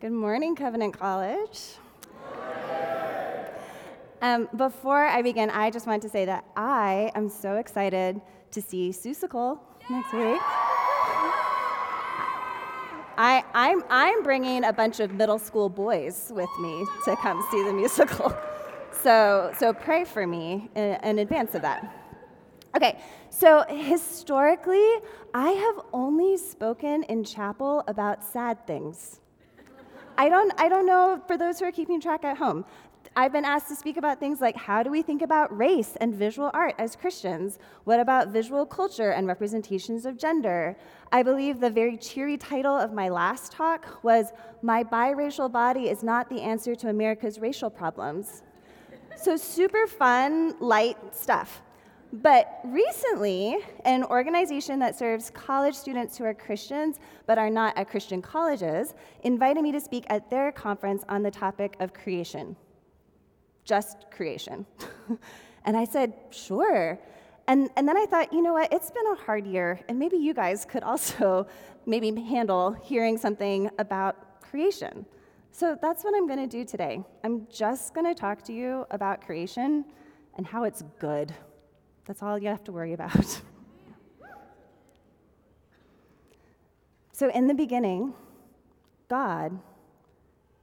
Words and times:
Good 0.00 0.10
morning, 0.10 0.56
Covenant 0.56 0.98
College. 0.98 1.76
Um, 4.20 4.48
before 4.56 5.06
I 5.06 5.22
begin, 5.22 5.48
I 5.50 5.70
just 5.70 5.86
want 5.86 6.02
to 6.02 6.08
say 6.08 6.24
that 6.24 6.44
I 6.56 7.12
am 7.14 7.28
so 7.28 7.56
excited 7.56 8.20
to 8.50 8.60
see 8.60 8.90
Seussical 8.90 9.60
next 9.88 10.12
week. 10.12 10.40
I, 13.16 13.44
I'm, 13.54 13.84
I'm 13.88 14.22
bringing 14.24 14.64
a 14.64 14.72
bunch 14.72 14.98
of 14.98 15.12
middle 15.12 15.38
school 15.38 15.68
boys 15.68 16.32
with 16.34 16.50
me 16.60 16.84
to 17.04 17.16
come 17.16 17.46
see 17.50 17.62
the 17.62 17.72
musical. 17.72 18.36
So, 18.90 19.52
so 19.56 19.72
pray 19.72 20.04
for 20.04 20.26
me 20.26 20.70
in, 20.74 20.98
in 21.04 21.18
advance 21.20 21.54
of 21.54 21.62
that. 21.62 21.94
Okay, 22.76 22.98
so 23.30 23.64
historically, 23.68 24.96
I 25.32 25.50
have 25.50 25.84
only 25.92 26.36
spoken 26.36 27.04
in 27.04 27.22
chapel 27.22 27.84
about 27.86 28.24
sad 28.24 28.66
things. 28.66 29.20
I 30.16 30.28
don't, 30.28 30.52
I 30.58 30.68
don't 30.68 30.86
know 30.86 31.20
for 31.26 31.36
those 31.36 31.58
who 31.58 31.64
are 31.64 31.72
keeping 31.72 32.00
track 32.00 32.24
at 32.24 32.36
home. 32.36 32.64
I've 33.16 33.32
been 33.32 33.44
asked 33.44 33.68
to 33.68 33.76
speak 33.76 33.96
about 33.96 34.18
things 34.18 34.40
like 34.40 34.56
how 34.56 34.82
do 34.82 34.90
we 34.90 35.00
think 35.02 35.22
about 35.22 35.56
race 35.56 35.96
and 36.00 36.14
visual 36.14 36.50
art 36.52 36.74
as 36.78 36.96
Christians? 36.96 37.58
What 37.84 38.00
about 38.00 38.28
visual 38.28 38.66
culture 38.66 39.10
and 39.10 39.28
representations 39.28 40.04
of 40.04 40.18
gender? 40.18 40.76
I 41.12 41.22
believe 41.22 41.60
the 41.60 41.70
very 41.70 41.96
cheery 41.96 42.36
title 42.36 42.76
of 42.76 42.92
my 42.92 43.08
last 43.08 43.52
talk 43.52 44.02
was 44.02 44.32
My 44.62 44.82
Biracial 44.82 45.50
Body 45.50 45.88
is 45.88 46.02
Not 46.02 46.28
the 46.28 46.40
Answer 46.40 46.74
to 46.76 46.88
America's 46.88 47.38
Racial 47.38 47.70
Problems. 47.70 48.42
So, 49.16 49.36
super 49.36 49.86
fun, 49.86 50.56
light 50.58 50.96
stuff. 51.14 51.62
But 52.22 52.60
recently, 52.62 53.58
an 53.84 54.04
organization 54.04 54.78
that 54.78 54.96
serves 54.96 55.30
college 55.30 55.74
students 55.74 56.16
who 56.16 56.22
are 56.24 56.32
Christians 56.32 57.00
but 57.26 57.38
are 57.38 57.50
not 57.50 57.76
at 57.76 57.90
Christian 57.90 58.22
colleges 58.22 58.94
invited 59.24 59.64
me 59.64 59.72
to 59.72 59.80
speak 59.80 60.04
at 60.08 60.30
their 60.30 60.52
conference 60.52 61.02
on 61.08 61.24
the 61.24 61.30
topic 61.32 61.74
of 61.80 61.92
creation. 61.92 62.54
Just 63.64 64.12
creation. 64.12 64.64
and 65.64 65.76
I 65.76 65.84
said, 65.84 66.12
sure. 66.30 67.00
And, 67.48 67.68
and 67.76 67.88
then 67.88 67.96
I 67.96 68.06
thought, 68.06 68.32
you 68.32 68.42
know 68.42 68.52
what, 68.52 68.72
it's 68.72 68.92
been 68.92 69.08
a 69.08 69.16
hard 69.16 69.44
year, 69.44 69.80
and 69.88 69.98
maybe 69.98 70.16
you 70.16 70.34
guys 70.34 70.64
could 70.64 70.82
also 70.84 71.48
maybe 71.84 72.14
handle 72.22 72.76
hearing 72.84 73.18
something 73.18 73.68
about 73.80 74.40
creation. 74.40 75.04
So 75.50 75.76
that's 75.82 76.04
what 76.04 76.14
I'm 76.14 76.28
going 76.28 76.38
to 76.38 76.46
do 76.46 76.64
today. 76.64 77.02
I'm 77.24 77.48
just 77.52 77.92
going 77.92 78.06
to 78.06 78.14
talk 78.14 78.42
to 78.42 78.52
you 78.52 78.86
about 78.92 79.20
creation 79.20 79.84
and 80.36 80.46
how 80.46 80.62
it's 80.62 80.84
good. 81.00 81.34
That's 82.06 82.22
all 82.22 82.38
you 82.38 82.48
have 82.48 82.64
to 82.64 82.72
worry 82.72 82.92
about. 82.92 83.40
so, 87.12 87.30
in 87.30 87.46
the 87.46 87.54
beginning, 87.54 88.14
God 89.08 89.58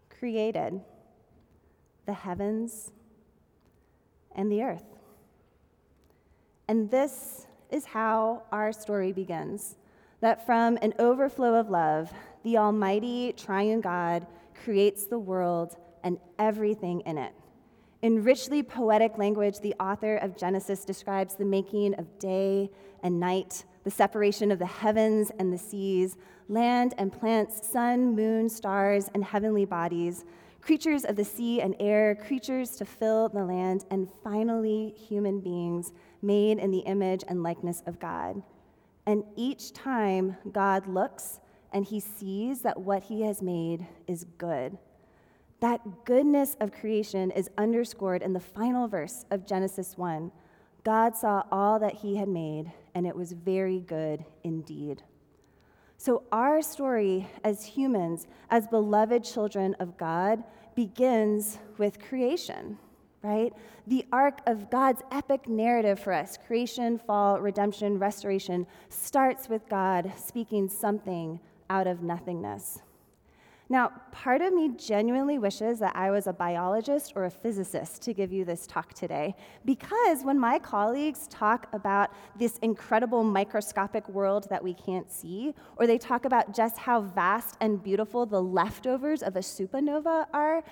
created 0.09 0.81
the 2.05 2.13
heavens 2.13 2.91
and 4.35 4.51
the 4.51 4.61
earth. 4.61 4.83
And 6.67 6.89
this 6.91 7.47
is 7.69 7.85
how 7.85 8.43
our 8.51 8.71
story 8.71 9.11
begins 9.11 9.75
that 10.19 10.45
from 10.45 10.77
an 10.81 10.93
overflow 10.99 11.55
of 11.55 11.69
love, 11.69 12.13
the 12.43 12.57
Almighty 12.57 13.33
Triune 13.33 13.81
God 13.81 14.25
creates 14.63 15.05
the 15.05 15.19
world 15.19 15.75
and 16.03 16.19
everything 16.37 17.01
in 17.01 17.17
it. 17.17 17.33
In 18.01 18.23
richly 18.23 18.63
poetic 18.63 19.19
language, 19.19 19.59
the 19.59 19.75
author 19.79 20.17
of 20.17 20.35
Genesis 20.35 20.85
describes 20.85 21.35
the 21.35 21.45
making 21.45 21.93
of 21.95 22.17
day 22.17 22.71
and 23.03 23.19
night, 23.19 23.63
the 23.83 23.91
separation 23.91 24.51
of 24.51 24.57
the 24.57 24.65
heavens 24.65 25.31
and 25.37 25.53
the 25.53 25.57
seas, 25.57 26.17
land 26.49 26.95
and 26.97 27.13
plants, 27.13 27.69
sun, 27.69 28.15
moon, 28.15 28.49
stars, 28.49 29.07
and 29.13 29.23
heavenly 29.23 29.65
bodies, 29.65 30.25
creatures 30.61 31.05
of 31.05 31.15
the 31.15 31.23
sea 31.23 31.61
and 31.61 31.75
air, 31.79 32.15
creatures 32.15 32.75
to 32.77 32.85
fill 32.85 33.29
the 33.29 33.43
land, 33.43 33.85
and 33.91 34.09
finally, 34.23 34.95
human 34.97 35.39
beings 35.39 35.93
made 36.23 36.57
in 36.57 36.71
the 36.71 36.79
image 36.79 37.23
and 37.27 37.43
likeness 37.43 37.83
of 37.85 37.99
God. 37.99 38.41
And 39.05 39.23
each 39.35 39.73
time 39.73 40.37
God 40.51 40.87
looks 40.87 41.39
and 41.71 41.85
he 41.85 41.99
sees 41.99 42.61
that 42.61 42.81
what 42.81 43.03
he 43.03 43.21
has 43.21 43.41
made 43.41 43.85
is 44.07 44.25
good. 44.37 44.77
That 45.61 46.05
goodness 46.05 46.57
of 46.59 46.71
creation 46.71 47.29
is 47.29 47.49
underscored 47.55 48.23
in 48.23 48.33
the 48.33 48.39
final 48.39 48.87
verse 48.87 49.25
of 49.29 49.45
Genesis 49.45 49.95
1. 49.95 50.31
God 50.83 51.15
saw 51.15 51.43
all 51.51 51.77
that 51.79 51.93
he 51.93 52.17
had 52.17 52.27
made, 52.27 52.71
and 52.95 53.05
it 53.05 53.15
was 53.15 53.31
very 53.31 53.79
good 53.79 54.25
indeed. 54.43 55.03
So, 55.97 56.23
our 56.31 56.63
story 56.63 57.29
as 57.43 57.63
humans, 57.63 58.25
as 58.49 58.67
beloved 58.67 59.23
children 59.23 59.75
of 59.79 59.97
God, 59.97 60.43
begins 60.73 61.59
with 61.77 61.99
creation, 61.99 62.79
right? 63.21 63.53
The 63.85 64.07
arc 64.11 64.39
of 64.47 64.71
God's 64.71 65.03
epic 65.11 65.47
narrative 65.47 65.99
for 65.99 66.11
us 66.11 66.39
creation, 66.47 66.97
fall, 66.97 67.39
redemption, 67.39 67.99
restoration 67.99 68.65
starts 68.89 69.47
with 69.47 69.69
God 69.69 70.11
speaking 70.17 70.67
something 70.67 71.39
out 71.69 71.85
of 71.85 72.01
nothingness. 72.01 72.81
Now, 73.71 73.93
part 74.11 74.41
of 74.41 74.51
me 74.51 74.71
genuinely 74.75 75.39
wishes 75.39 75.79
that 75.79 75.95
I 75.95 76.11
was 76.11 76.27
a 76.27 76.33
biologist 76.33 77.13
or 77.15 77.23
a 77.23 77.31
physicist 77.31 78.01
to 78.01 78.13
give 78.13 78.33
you 78.33 78.43
this 78.43 78.67
talk 78.67 78.93
today, 78.93 79.33
because 79.63 80.25
when 80.25 80.37
my 80.37 80.59
colleagues 80.59 81.25
talk 81.29 81.67
about 81.71 82.09
this 82.37 82.57
incredible 82.57 83.23
microscopic 83.23 84.09
world 84.09 84.45
that 84.49 84.61
we 84.61 84.73
can't 84.73 85.09
see, 85.09 85.53
or 85.77 85.87
they 85.87 85.97
talk 85.97 86.25
about 86.25 86.53
just 86.53 86.77
how 86.77 86.99
vast 86.99 87.55
and 87.61 87.81
beautiful 87.81 88.25
the 88.25 88.41
leftovers 88.41 89.23
of 89.23 89.37
a 89.37 89.39
supernova 89.39 90.25
are, 90.33 90.65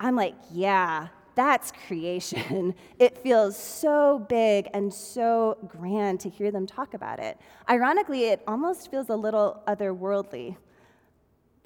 I'm 0.00 0.16
like, 0.16 0.34
yeah, 0.50 1.08
that's 1.34 1.70
creation. 1.86 2.74
It 2.98 3.18
feels 3.18 3.58
so 3.58 4.24
big 4.26 4.68
and 4.72 4.90
so 4.90 5.58
grand 5.68 6.20
to 6.20 6.30
hear 6.30 6.50
them 6.50 6.66
talk 6.66 6.94
about 6.94 7.18
it. 7.18 7.36
Ironically, 7.68 8.24
it 8.24 8.42
almost 8.46 8.90
feels 8.90 9.10
a 9.10 9.16
little 9.16 9.62
otherworldly. 9.68 10.56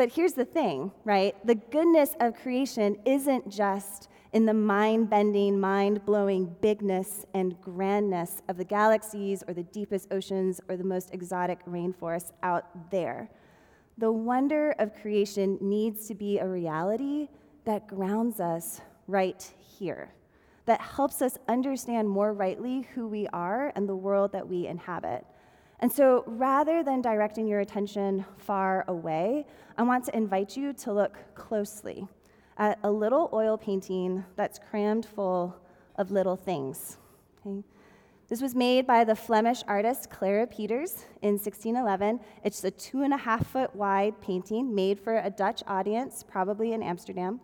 But 0.03 0.11
here's 0.11 0.33
the 0.33 0.45
thing, 0.45 0.91
right? 1.05 1.37
The 1.47 1.55
goodness 1.55 2.17
of 2.19 2.35
creation 2.35 2.99
isn't 3.05 3.49
just 3.49 4.09
in 4.33 4.45
the 4.47 4.53
mind 4.53 5.09
bending, 5.09 5.61
mind 5.61 6.05
blowing 6.05 6.57
bigness 6.61 7.25
and 7.35 7.55
grandness 7.61 8.43
of 8.49 8.57
the 8.57 8.65
galaxies 8.65 9.45
or 9.47 9.55
the 9.55 9.63
deepest 9.63 10.13
oceans 10.13 10.61
or 10.69 10.77
the 10.77 10.83
most 10.83 11.15
exotic 11.15 11.65
rainforests 11.67 12.33
out 12.43 12.91
there. 12.91 13.31
The 13.97 14.11
wonder 14.11 14.75
of 14.81 14.93
creation 15.01 15.57
needs 15.61 16.09
to 16.09 16.17
be 16.17 16.41
a 16.41 16.49
reality 16.49 17.29
that 17.65 17.87
grounds 17.87 18.41
us 18.41 18.81
right 19.07 19.53
here, 19.79 20.13
that 20.67 20.81
helps 20.81 21.23
us 21.23 21.39
understand 21.47 22.09
more 22.09 22.33
rightly 22.33 22.89
who 22.97 23.07
we 23.07 23.29
are 23.29 23.73
and 23.77 23.89
the 23.89 23.95
world 23.95 24.33
that 24.33 24.49
we 24.49 24.67
inhabit. 24.67 25.25
And 25.83 25.91
so 25.91 26.23
rather 26.29 26.85
than 26.85 27.03
directing 27.03 27.49
your 27.49 27.59
attention 27.59 28.25
far 28.39 28.85
away, 28.87 29.45
I 29.77 29.83
want 29.83 30.05
to 30.05 30.17
invite 30.17 30.57
you 30.57 30.73
to 30.75 30.93
look 30.93 31.19
closely 31.35 32.07
at 32.57 32.79
a 32.85 32.91
little 32.91 33.29
oil 33.33 33.59
painting 33.59 34.25
that's 34.37 34.61
crammed 34.71 35.05
full 35.05 35.57
of 35.97 36.13
little 36.13 36.37
things. 36.37 36.99
Okay? 37.45 37.65
This 38.29 38.41
was 38.41 38.55
made 38.55 38.87
by 38.87 39.03
the 39.03 39.17
Flemish 39.17 39.65
artist 39.67 40.09
Clara 40.09 40.47
Peeters 40.47 41.05
in 41.21 41.33
1611. 41.33 42.21
It's 42.45 42.63
a 42.63 42.71
two 42.71 43.03
and 43.03 43.13
a 43.13 43.17
half 43.17 43.49
foot 43.49 43.75
wide 43.75 44.21
painting 44.21 44.73
made 44.73 45.01
for 45.01 45.19
a 45.19 45.31
Dutch 45.31 45.65
audience, 45.67 46.23
probably 46.23 46.75
in 46.75 46.83
Amsterdam. 46.85 47.41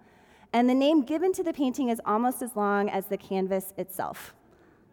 And 0.53 0.71
the 0.71 0.75
name 0.75 1.03
given 1.03 1.33
to 1.33 1.43
the 1.43 1.53
painting 1.53 1.89
is 1.89 2.01
almost 2.07 2.41
as 2.41 2.55
long 2.55 2.89
as 2.89 3.07
the 3.07 3.19
canvas 3.19 3.75
itself. 3.77 4.33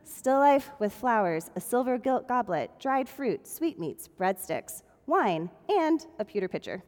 Still 0.07 0.37
life 0.37 0.69
with 0.77 0.93
flowers, 0.93 1.49
a 1.55 1.59
silver 1.59 1.97
gilt 1.97 2.27
goblet, 2.27 2.69
dried 2.79 3.09
fruit, 3.09 3.47
sweetmeats, 3.47 4.07
breadsticks, 4.07 4.83
wine, 5.07 5.49
and 5.67 6.05
a 6.19 6.25
pewter 6.25 6.47
pitcher. 6.47 6.83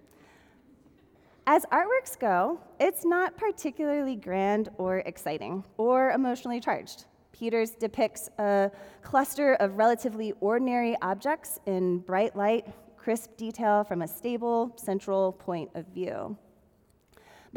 As 1.48 1.66
artworks 1.72 2.18
go, 2.20 2.60
it's 2.80 3.06
not 3.06 3.36
particularly 3.36 4.16
grand 4.16 4.70
or 4.78 5.00
exciting 5.00 5.64
or 5.78 6.12
emotionally 6.12 6.60
charged. 6.60 7.06
Peeters 7.32 7.72
depicts 7.72 8.30
a 8.38 8.70
cluster 9.02 9.56
of 9.56 9.78
relatively 9.78 10.34
ordinary 10.40 10.96
objects 11.02 11.60
in 11.66 12.00
bright 12.00 12.36
light, 12.36 12.68
crisp 12.98 13.36
detail 13.36 13.84
from 13.84 14.04
a 14.04 14.08
stable, 14.08 14.74
central 14.76 15.32
point 15.32 15.72
of 15.74 15.88
view. 15.88 16.38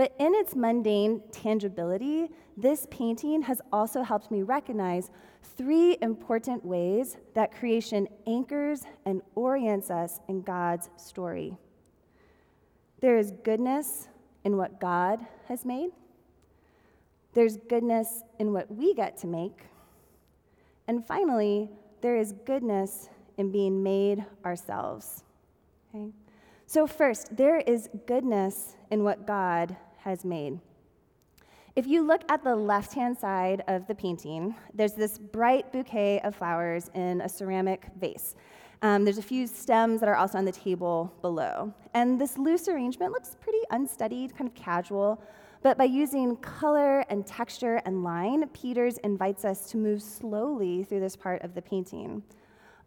But 0.01 0.15
in 0.19 0.35
its 0.35 0.57
mundane 0.57 1.21
tangibility, 1.31 2.31
this 2.57 2.87
painting 2.91 3.43
has 3.43 3.61
also 3.71 4.03
helped 4.03 4.31
me 4.31 4.41
recognize 4.41 5.11
three 5.59 5.99
important 6.01 6.65
ways 6.65 7.19
that 7.35 7.53
creation 7.53 8.09
anchors 8.27 8.85
and 9.05 9.21
orients 9.35 9.91
us 9.91 10.21
in 10.27 10.41
God's 10.41 10.89
story. 10.97 11.59
There 13.03 13.19
is 13.19 13.35
goodness 13.45 14.09
in 14.43 14.57
what 14.57 14.81
God 14.81 15.21
has 15.49 15.67
made, 15.67 15.91
there's 17.35 17.59
goodness 17.59 18.23
in 18.39 18.55
what 18.55 18.75
we 18.75 18.95
get 18.95 19.19
to 19.19 19.27
make, 19.27 19.67
and 20.89 21.07
finally, 21.07 21.69
there 22.01 22.17
is 22.17 22.33
goodness 22.47 23.11
in 23.37 23.53
being 23.53 23.83
made 23.83 24.25
ourselves. 24.47 25.25
Okay? 25.95 26.09
So, 26.65 26.87
first, 26.87 27.37
there 27.37 27.59
is 27.59 27.91
goodness 28.07 28.77
in 28.91 29.05
what 29.05 29.27
God 29.27 29.77
has 30.03 30.25
made. 30.25 30.59
If 31.77 31.87
you 31.87 32.03
look 32.03 32.23
at 32.29 32.43
the 32.43 32.57
left 32.57 32.93
hand 32.93 33.17
side 33.17 33.63
of 33.69 33.87
the 33.87 33.95
painting, 33.95 34.55
there's 34.75 34.95
this 34.95 35.19
bright 35.19 35.73
bouquet 35.73 36.21
of 36.21 36.35
flowers 36.35 36.91
in 36.95 37.21
a 37.21 37.29
ceramic 37.29 37.87
vase. 37.99 38.35
Um, 38.83 39.05
there's 39.05 39.19
a 39.19 39.23
few 39.23 39.47
stems 39.47 40.01
that 40.01 40.09
are 40.09 40.17
also 40.17 40.39
on 40.39 40.45
the 40.45 40.53
table 40.53 41.13
below. 41.21 41.73
And 41.95 42.21
this 42.21 42.39
loose 42.39 42.67
arrangement 42.67 43.13
looks 43.13 43.37
pretty 43.41 43.61
unstudied, 43.71 44.37
kind 44.37 44.49
of 44.49 44.55
casual. 44.55 45.23
But 45.63 45.77
by 45.77 45.85
using 45.85 46.37
color 46.37 47.01
and 47.11 47.27
texture 47.27 47.83
and 47.85 48.03
line, 48.03 48.49
Peeters 48.49 48.97
invites 48.99 49.45
us 49.45 49.71
to 49.71 49.77
move 49.77 50.03
slowly 50.03 50.85
through 50.85 51.01
this 51.01 51.17
part 51.17 51.43
of 51.43 51.55
the 51.55 51.61
painting. 51.61 52.23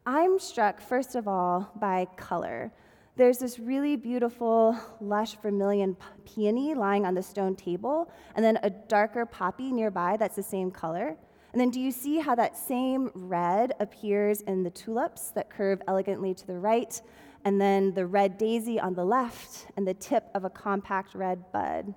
I'm 0.06 0.39
struck, 0.39 0.81
first 0.81 1.15
of 1.15 1.27
all, 1.27 1.71
by 1.75 2.07
color. 2.18 2.74
There's 3.15 3.38
this 3.38 3.60
really 3.60 3.95
beautiful, 3.95 4.75
lush 5.00 5.38
vermilion 5.39 5.95
peony 6.25 6.74
lying 6.74 7.06
on 7.06 7.13
the 7.13 7.21
stone 7.21 7.56
table, 7.56 8.12
and 8.36 8.44
then 8.44 8.57
a 8.63 8.71
darker 8.71 9.24
poppy 9.24 9.71
nearby 9.71 10.18
that's 10.18 10.36
the 10.36 10.42
same 10.42 10.71
color. 10.71 11.15
And 11.51 11.62
then 11.62 11.69
do 11.69 11.80
you 11.80 11.92
see 11.92 12.18
how 12.18 12.33
that 12.33 12.57
same 12.57 13.12
red 13.13 13.74
appears 13.80 14.42
in 14.42 14.63
the 14.63 14.71
tulips 14.71 15.30
that 15.36 15.51
curve 15.51 15.80
elegantly 15.88 16.33
to 16.33 16.48
the 16.48 16.57
right, 16.57 17.00
and 17.45 17.62
then 17.62 17.94
the 17.94 18.07
red 18.07 18.39
daisy 18.39 18.80
on 18.80 18.95
the 18.95 19.06
left, 19.06 19.68
and 19.77 19.88
the 19.88 19.94
tip 19.94 20.31
of 20.33 20.44
a 20.44 20.50
compact 20.50 21.13
red 21.13 21.51
bud? 21.51 21.94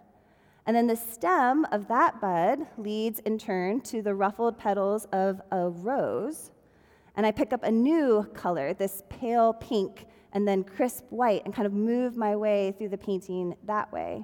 And 0.66 0.76
then 0.76 0.86
the 0.86 0.96
stem 0.96 1.64
of 1.72 1.88
that 1.88 2.20
bud 2.20 2.66
leads 2.76 3.20
in 3.20 3.38
turn 3.38 3.80
to 3.82 4.02
the 4.02 4.14
ruffled 4.14 4.58
petals 4.58 5.06
of 5.12 5.40
a 5.50 5.70
rose. 5.70 6.50
And 7.16 7.24
I 7.24 7.30
pick 7.30 7.54
up 7.54 7.62
a 7.62 7.70
new 7.70 8.28
color, 8.34 8.74
this 8.74 9.02
pale 9.08 9.54
pink 9.54 10.06
and 10.36 10.46
then 10.46 10.62
crisp 10.62 11.06
white 11.08 11.40
and 11.46 11.54
kind 11.54 11.64
of 11.64 11.72
move 11.72 12.14
my 12.14 12.36
way 12.36 12.74
through 12.76 12.90
the 12.90 12.98
painting 12.98 13.56
that 13.64 13.90
way. 13.90 14.22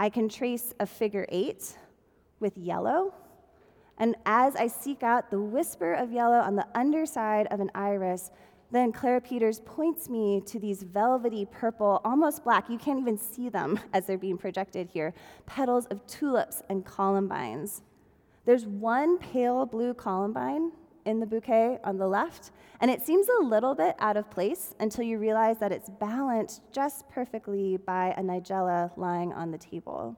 I 0.00 0.10
can 0.10 0.28
trace 0.28 0.74
a 0.80 0.86
figure 0.86 1.24
eight 1.28 1.78
with 2.40 2.58
yellow. 2.58 3.14
And 3.98 4.16
as 4.26 4.56
I 4.56 4.66
seek 4.66 5.04
out 5.04 5.30
the 5.30 5.40
whisper 5.40 5.94
of 5.94 6.10
yellow 6.10 6.38
on 6.38 6.56
the 6.56 6.66
underside 6.74 7.46
of 7.52 7.60
an 7.60 7.70
iris, 7.76 8.32
then 8.72 8.90
Clara 8.90 9.20
Peeters 9.20 9.60
points 9.60 10.08
me 10.08 10.42
to 10.46 10.58
these 10.58 10.82
velvety 10.82 11.46
purple, 11.46 12.00
almost 12.04 12.42
black, 12.42 12.68
you 12.68 12.76
can't 12.76 12.98
even 12.98 13.16
see 13.16 13.48
them 13.48 13.78
as 13.92 14.08
they're 14.08 14.18
being 14.18 14.36
projected 14.36 14.88
here, 14.88 15.14
petals 15.46 15.86
of 15.92 16.04
tulips 16.08 16.60
and 16.68 16.84
columbines. 16.84 17.82
There's 18.46 18.66
one 18.66 19.18
pale 19.18 19.64
blue 19.64 19.94
columbine 19.94 20.72
in 21.04 21.20
the 21.20 21.26
bouquet 21.26 21.78
on 21.84 21.96
the 21.96 22.06
left, 22.06 22.50
and 22.80 22.90
it 22.90 23.02
seems 23.02 23.26
a 23.28 23.44
little 23.44 23.74
bit 23.74 23.94
out 23.98 24.16
of 24.16 24.30
place 24.30 24.74
until 24.80 25.04
you 25.04 25.18
realize 25.18 25.58
that 25.58 25.72
it's 25.72 25.88
balanced 25.88 26.62
just 26.72 27.08
perfectly 27.08 27.76
by 27.76 28.14
a 28.16 28.22
nigella 28.22 28.90
lying 28.96 29.32
on 29.32 29.50
the 29.50 29.58
table. 29.58 30.16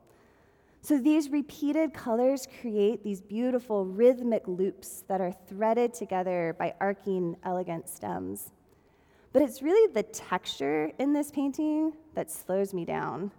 So 0.81 0.99
these 0.99 1.31
repeated 1.31 1.93
colors 1.93 2.47
create 2.61 3.03
these 3.03 3.21
beautiful 3.21 3.85
rhythmic 3.85 4.47
loops 4.47 5.03
that 5.09 5.21
are 5.21 5.33
threaded 5.49 5.93
together 5.93 6.55
by 6.59 6.75
arcing, 6.81 7.37
elegant 7.43 7.88
stems. 7.88 8.53
But 9.33 9.43
it's 9.43 9.62
really 9.62 9.93
the 9.93 10.05
texture 10.05 10.93
in 10.99 11.12
this 11.12 11.31
painting 11.31 11.93
that 12.15 12.31
slows 12.31 12.73
me 12.73 12.85
down 12.85 13.33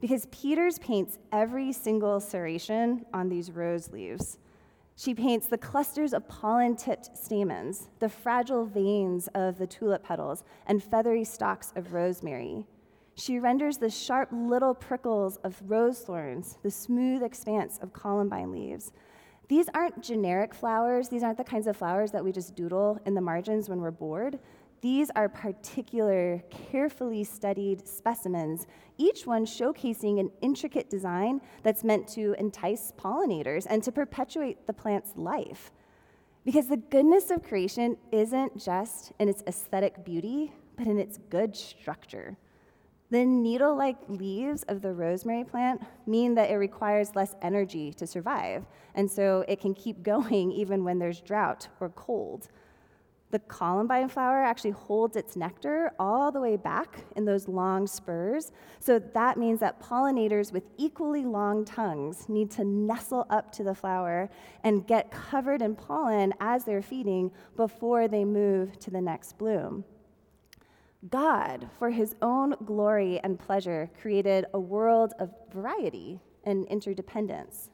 because 0.00 0.26
Peeters 0.26 0.78
paints 0.78 1.18
every 1.32 1.72
single 1.72 2.18
serration 2.18 3.04
on 3.12 3.28
these 3.28 3.50
rose 3.50 3.90
leaves. 3.90 4.38
She 4.98 5.14
paints 5.14 5.46
the 5.46 5.58
clusters 5.58 6.14
of 6.14 6.26
pollen 6.26 6.74
tipped 6.74 7.16
stamens, 7.16 7.90
the 7.98 8.08
fragile 8.08 8.64
veins 8.64 9.28
of 9.34 9.58
the 9.58 9.66
tulip 9.66 10.02
petals, 10.02 10.42
and 10.66 10.82
feathery 10.82 11.22
stalks 11.22 11.72
of 11.76 11.92
rosemary. 11.92 12.64
She 13.14 13.38
renders 13.38 13.76
the 13.76 13.90
sharp 13.90 14.30
little 14.32 14.74
prickles 14.74 15.36
of 15.38 15.60
rose 15.66 16.00
thorns, 16.00 16.58
the 16.62 16.70
smooth 16.70 17.22
expanse 17.22 17.78
of 17.82 17.92
columbine 17.92 18.52
leaves. 18.52 18.92
These 19.48 19.68
aren't 19.74 20.02
generic 20.02 20.54
flowers. 20.54 21.08
These 21.08 21.22
aren't 21.22 21.38
the 21.38 21.44
kinds 21.44 21.66
of 21.66 21.76
flowers 21.76 22.10
that 22.12 22.24
we 22.24 22.32
just 22.32 22.56
doodle 22.56 22.98
in 23.04 23.14
the 23.14 23.20
margins 23.20 23.68
when 23.68 23.80
we're 23.80 23.90
bored. 23.90 24.38
These 24.86 25.10
are 25.16 25.28
particular, 25.28 26.44
carefully 26.48 27.24
studied 27.24 27.88
specimens, 27.88 28.68
each 28.98 29.26
one 29.26 29.44
showcasing 29.44 30.20
an 30.20 30.30
intricate 30.42 30.88
design 30.88 31.40
that's 31.64 31.82
meant 31.82 32.06
to 32.10 32.36
entice 32.38 32.92
pollinators 32.96 33.66
and 33.68 33.82
to 33.82 33.90
perpetuate 33.90 34.64
the 34.68 34.72
plant's 34.72 35.16
life. 35.16 35.72
Because 36.44 36.68
the 36.68 36.76
goodness 36.76 37.32
of 37.32 37.42
creation 37.42 37.96
isn't 38.12 38.62
just 38.62 39.10
in 39.18 39.28
its 39.28 39.42
aesthetic 39.48 40.04
beauty, 40.04 40.52
but 40.76 40.86
in 40.86 41.00
its 41.00 41.18
good 41.30 41.56
structure. 41.56 42.36
The 43.10 43.24
needle 43.24 43.74
like 43.74 43.96
leaves 44.06 44.62
of 44.68 44.82
the 44.82 44.92
rosemary 44.92 45.42
plant 45.42 45.82
mean 46.06 46.36
that 46.36 46.48
it 46.48 46.58
requires 46.58 47.16
less 47.16 47.34
energy 47.42 47.92
to 47.94 48.06
survive, 48.06 48.64
and 48.94 49.10
so 49.10 49.44
it 49.48 49.60
can 49.60 49.74
keep 49.74 50.02
going 50.14 50.52
even 50.52 50.84
when 50.84 51.00
there's 51.00 51.20
drought 51.20 51.66
or 51.80 51.88
cold. 51.88 52.46
The 53.32 53.40
columbine 53.40 54.08
flower 54.08 54.42
actually 54.42 54.70
holds 54.70 55.16
its 55.16 55.34
nectar 55.36 55.92
all 55.98 56.30
the 56.30 56.40
way 56.40 56.56
back 56.56 57.04
in 57.16 57.24
those 57.24 57.48
long 57.48 57.86
spurs. 57.86 58.52
So 58.78 59.00
that 59.00 59.36
means 59.36 59.58
that 59.60 59.82
pollinators 59.82 60.52
with 60.52 60.62
equally 60.76 61.24
long 61.24 61.64
tongues 61.64 62.28
need 62.28 62.52
to 62.52 62.64
nestle 62.64 63.26
up 63.28 63.50
to 63.52 63.64
the 63.64 63.74
flower 63.74 64.30
and 64.62 64.86
get 64.86 65.10
covered 65.10 65.60
in 65.60 65.74
pollen 65.74 66.34
as 66.38 66.64
they're 66.64 66.82
feeding 66.82 67.32
before 67.56 68.06
they 68.06 68.24
move 68.24 68.78
to 68.78 68.90
the 68.90 69.00
next 69.00 69.38
bloom. 69.38 69.84
God, 71.10 71.68
for 71.78 71.90
his 71.90 72.14
own 72.22 72.54
glory 72.64 73.18
and 73.20 73.38
pleasure, 73.38 73.90
created 74.00 74.46
a 74.54 74.60
world 74.60 75.14
of 75.18 75.34
variety 75.52 76.20
and 76.44 76.66
interdependence. 76.68 77.70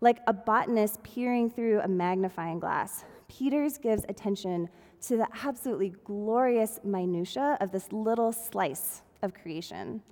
Like 0.00 0.18
a 0.26 0.32
botanist 0.32 1.02
peering 1.02 1.48
through 1.48 1.80
a 1.80 1.88
magnifying 1.88 2.60
glass, 2.60 3.04
Peeters 3.28 3.78
gives 3.78 4.04
attention 4.08 4.68
to 5.02 5.16
the 5.16 5.28
absolutely 5.44 5.94
glorious 6.04 6.80
minutiae 6.82 7.56
of 7.60 7.70
this 7.70 7.92
little 7.92 8.32
slice 8.32 9.02
of 9.22 9.34
creation. 9.34 10.02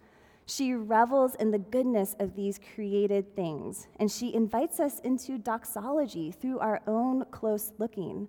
She 0.46 0.74
revels 0.74 1.34
in 1.34 1.50
the 1.50 1.58
goodness 1.58 2.14
of 2.20 2.36
these 2.36 2.60
created 2.74 3.34
things, 3.34 3.88
and 3.98 4.10
she 4.10 4.32
invites 4.32 4.78
us 4.78 5.00
into 5.00 5.38
doxology 5.38 6.30
through 6.30 6.60
our 6.60 6.80
own 6.86 7.24
close 7.32 7.72
looking. 7.78 8.28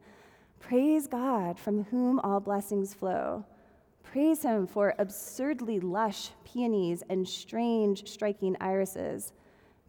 Praise 0.59 1.05
God 1.05 1.59
from 1.59 1.83
whom 1.85 2.19
all 2.21 2.39
blessings 2.39 2.93
flow. 2.93 3.45
Praise 4.01 4.41
Him 4.41 4.65
for 4.65 4.95
absurdly 4.97 5.79
lush 5.79 6.31
peonies 6.43 7.03
and 7.09 7.27
strange, 7.27 8.07
striking 8.09 8.55
irises. 8.59 9.33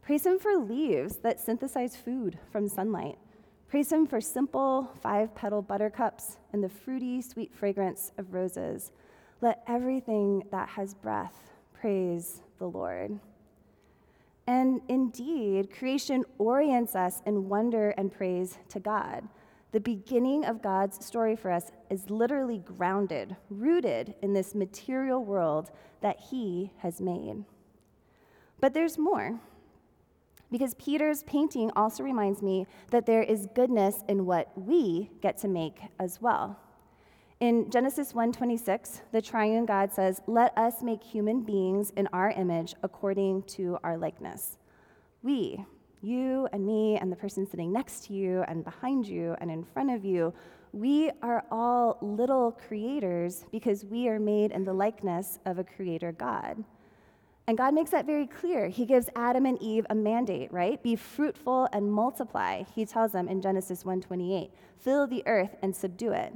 Praise 0.03 0.27
Him 0.27 0.39
for 0.39 0.57
leaves 0.57 1.17
that 1.19 1.41
synthesize 1.41 1.97
food 1.97 2.39
from 2.51 2.69
sunlight. 2.69 3.17
Praise 3.69 3.93
him 3.93 4.07
for 4.07 4.19
simple 4.19 4.91
five 5.03 5.35
petal 5.35 5.61
buttercups 5.61 6.39
and 6.55 6.65
the 6.65 6.71
fruity, 6.71 7.21
sweet 7.21 7.55
fragrance 7.55 8.13
of 8.17 8.33
roses. 8.33 8.93
Let 9.43 9.63
everything 9.69 10.43
that 10.51 10.71
has 10.71 10.95
breath 10.95 11.51
praise 11.75 12.41
the 12.59 12.67
Lord. 12.67 13.21
And 14.47 14.81
indeed, 14.89 15.71
creation 15.71 16.25
orients 16.39 16.97
us 16.97 17.21
in 17.27 17.51
wonder 17.51 17.91
and 17.91 18.11
praise 18.11 18.57
to 18.71 18.81
God. 18.81 19.29
The 19.73 19.81
beginning 19.81 20.47
of 20.47 20.63
God's 20.63 21.05
story 21.05 21.37
for 21.37 21.51
us 21.51 21.71
is 21.91 22.09
literally 22.09 22.61
grounded, 22.61 23.37
rooted 23.51 24.15
in 24.23 24.33
this 24.33 24.55
material 24.55 25.23
world 25.23 25.71
that 26.01 26.19
He 26.19 26.73
has 26.79 27.03
made. 27.03 27.45
But 28.61 28.73
there's 28.73 28.97
more. 28.97 29.39
Because 30.51 30.75
Peeters' 30.75 31.23
painting 31.25 31.71
also 31.77 32.03
reminds 32.03 32.43
me 32.43 32.67
that 32.91 33.07
there 33.07 33.23
is 33.23 33.49
goodness 33.55 34.03
in 34.09 34.25
what 34.25 34.51
we 34.57 35.11
get 35.21 35.37
to 35.39 35.49
make 35.49 35.79
as 35.99 36.21
well. 36.23 36.59
In 37.41 37.71
Genesis 37.71 38.15
1:26, 38.15 39.03
the 39.13 39.23
triune 39.23 39.65
God 39.65 39.93
says, 39.93 40.23
"Let 40.27 40.57
us 40.59 40.83
make 40.83 41.05
human 41.05 41.43
beings 41.43 41.91
in 41.91 42.09
our 42.13 42.31
image 42.31 42.75
according 42.83 43.43
to 43.55 43.79
our 43.85 43.97
likeness." 43.97 44.59
We, 45.23 45.65
you 46.01 46.49
and 46.53 46.65
me 46.67 46.97
and 46.97 47.13
the 47.13 47.17
person 47.17 47.47
sitting 47.47 47.73
next 47.73 48.07
to 48.07 48.15
you 48.15 48.43
and 48.49 48.65
behind 48.65 49.07
you 49.07 49.37
and 49.41 49.51
in 49.51 49.65
front 49.65 49.91
of 49.91 50.05
you, 50.05 50.33
we 50.73 51.11
are 51.23 51.45
all 51.51 51.99
little 52.01 52.53
creators 52.53 53.45
because 53.51 53.85
we 53.85 54.09
are 54.09 54.19
made 54.19 54.53
in 54.53 54.65
the 54.65 54.73
likeness 54.73 55.39
of 55.45 55.59
a 55.59 55.65
creator 55.65 56.13
God. 56.13 56.65
And 57.49 57.57
God 57.57 57.73
makes 57.73 57.91
that 57.93 58.05
very 58.05 58.27
clear. 58.27 58.69
He 58.69 58.85
gives 58.85 59.09
Adam 59.17 59.47
and 59.47 59.61
Eve 59.63 59.87
a 59.89 59.95
mandate, 59.95 60.53
right? 60.53 60.81
Be 60.83 60.97
fruitful 60.97 61.67
and 61.73 61.91
multiply. 61.91 62.65
He 62.75 62.85
tells 62.85 63.13
them 63.13 63.27
in 63.27 63.41
Genesis 63.41 63.87
1:28, 63.87 64.53
"Fill 64.77 65.07
the 65.07 65.27
earth 65.27 65.57
and 65.63 65.75
subdue 65.75 66.13
it." 66.13 66.35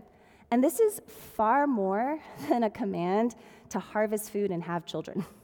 And 0.51 0.65
this 0.65 0.81
is 0.81 1.03
far 1.07 1.67
more 1.67 2.21
than 2.49 2.63
a 2.63 2.71
command 2.71 3.37
to 3.69 3.79
harvest 3.79 4.31
food 4.31 4.51
and 4.51 4.65
have 4.65 4.87
children. 4.87 5.25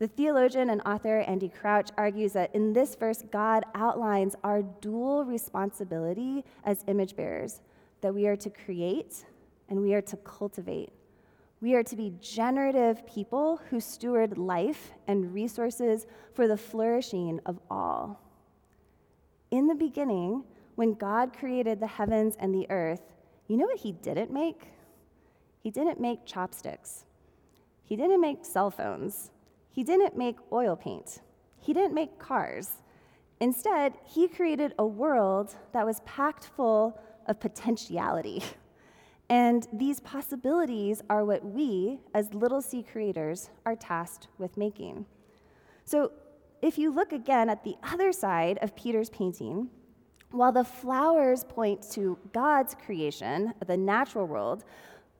The 0.00 0.08
theologian 0.08 0.70
and 0.70 0.82
author 0.82 1.20
Andy 1.20 1.48
Crouch 1.48 1.88
argues 1.96 2.32
that 2.32 2.52
in 2.52 2.72
this 2.72 2.96
verse, 2.96 3.22
God 3.30 3.64
outlines 3.76 4.34
our 4.42 4.60
dual 4.60 5.24
responsibility 5.24 6.44
as 6.64 6.84
image 6.88 7.14
bearers 7.14 7.60
that 8.00 8.12
we 8.12 8.26
are 8.26 8.34
to 8.36 8.50
create 8.50 9.24
and 9.68 9.80
we 9.80 9.94
are 9.94 10.02
to 10.02 10.16
cultivate. 10.16 10.90
We 11.64 11.74
are 11.76 11.82
to 11.84 11.96
be 11.96 12.12
generative 12.20 13.06
people 13.06 13.58
who 13.70 13.80
steward 13.80 14.36
life 14.36 14.92
and 15.08 15.32
resources 15.32 16.06
for 16.34 16.46
the 16.46 16.58
flourishing 16.58 17.40
of 17.46 17.58
all. 17.70 18.20
In 19.50 19.66
the 19.66 19.74
beginning, 19.74 20.44
when 20.74 20.92
God 20.92 21.32
created 21.34 21.80
the 21.80 21.86
heavens 21.86 22.36
and 22.38 22.54
the 22.54 22.70
earth, 22.70 23.00
you 23.48 23.56
know 23.56 23.64
what 23.64 23.80
he 23.80 23.92
didn't 23.92 24.30
make? 24.30 24.72
He 25.62 25.70
didn't 25.70 25.98
make 25.98 26.26
chopsticks. 26.26 27.06
He 27.82 27.96
didn't 27.96 28.20
make 28.20 28.44
cell 28.44 28.70
phones. 28.70 29.30
He 29.70 29.82
didn't 29.82 30.18
make 30.18 30.36
oil 30.52 30.76
paint. 30.76 31.22
He 31.58 31.72
didn't 31.72 31.94
make 31.94 32.18
cars. 32.18 32.72
Instead, 33.40 33.94
he 34.04 34.28
created 34.28 34.74
a 34.78 34.84
world 34.84 35.54
that 35.72 35.86
was 35.86 36.00
packed 36.00 36.44
full 36.44 37.00
of 37.26 37.40
potentiality. 37.40 38.42
And 39.28 39.66
these 39.72 40.00
possibilities 40.00 41.02
are 41.08 41.24
what 41.24 41.44
we, 41.44 41.98
as 42.14 42.34
little 42.34 42.60
c 42.60 42.82
creators, 42.82 43.50
are 43.64 43.76
tasked 43.76 44.28
with 44.38 44.56
making. 44.56 45.06
So, 45.84 46.12
if 46.62 46.78
you 46.78 46.90
look 46.90 47.12
again 47.12 47.50
at 47.50 47.62
the 47.62 47.76
other 47.82 48.10
side 48.10 48.58
of 48.62 48.74
Peeters' 48.74 49.10
painting, 49.10 49.68
while 50.30 50.52
the 50.52 50.64
flowers 50.64 51.44
point 51.44 51.88
to 51.92 52.18
God's 52.32 52.74
creation, 52.74 53.52
the 53.66 53.76
natural 53.76 54.26
world, 54.26 54.64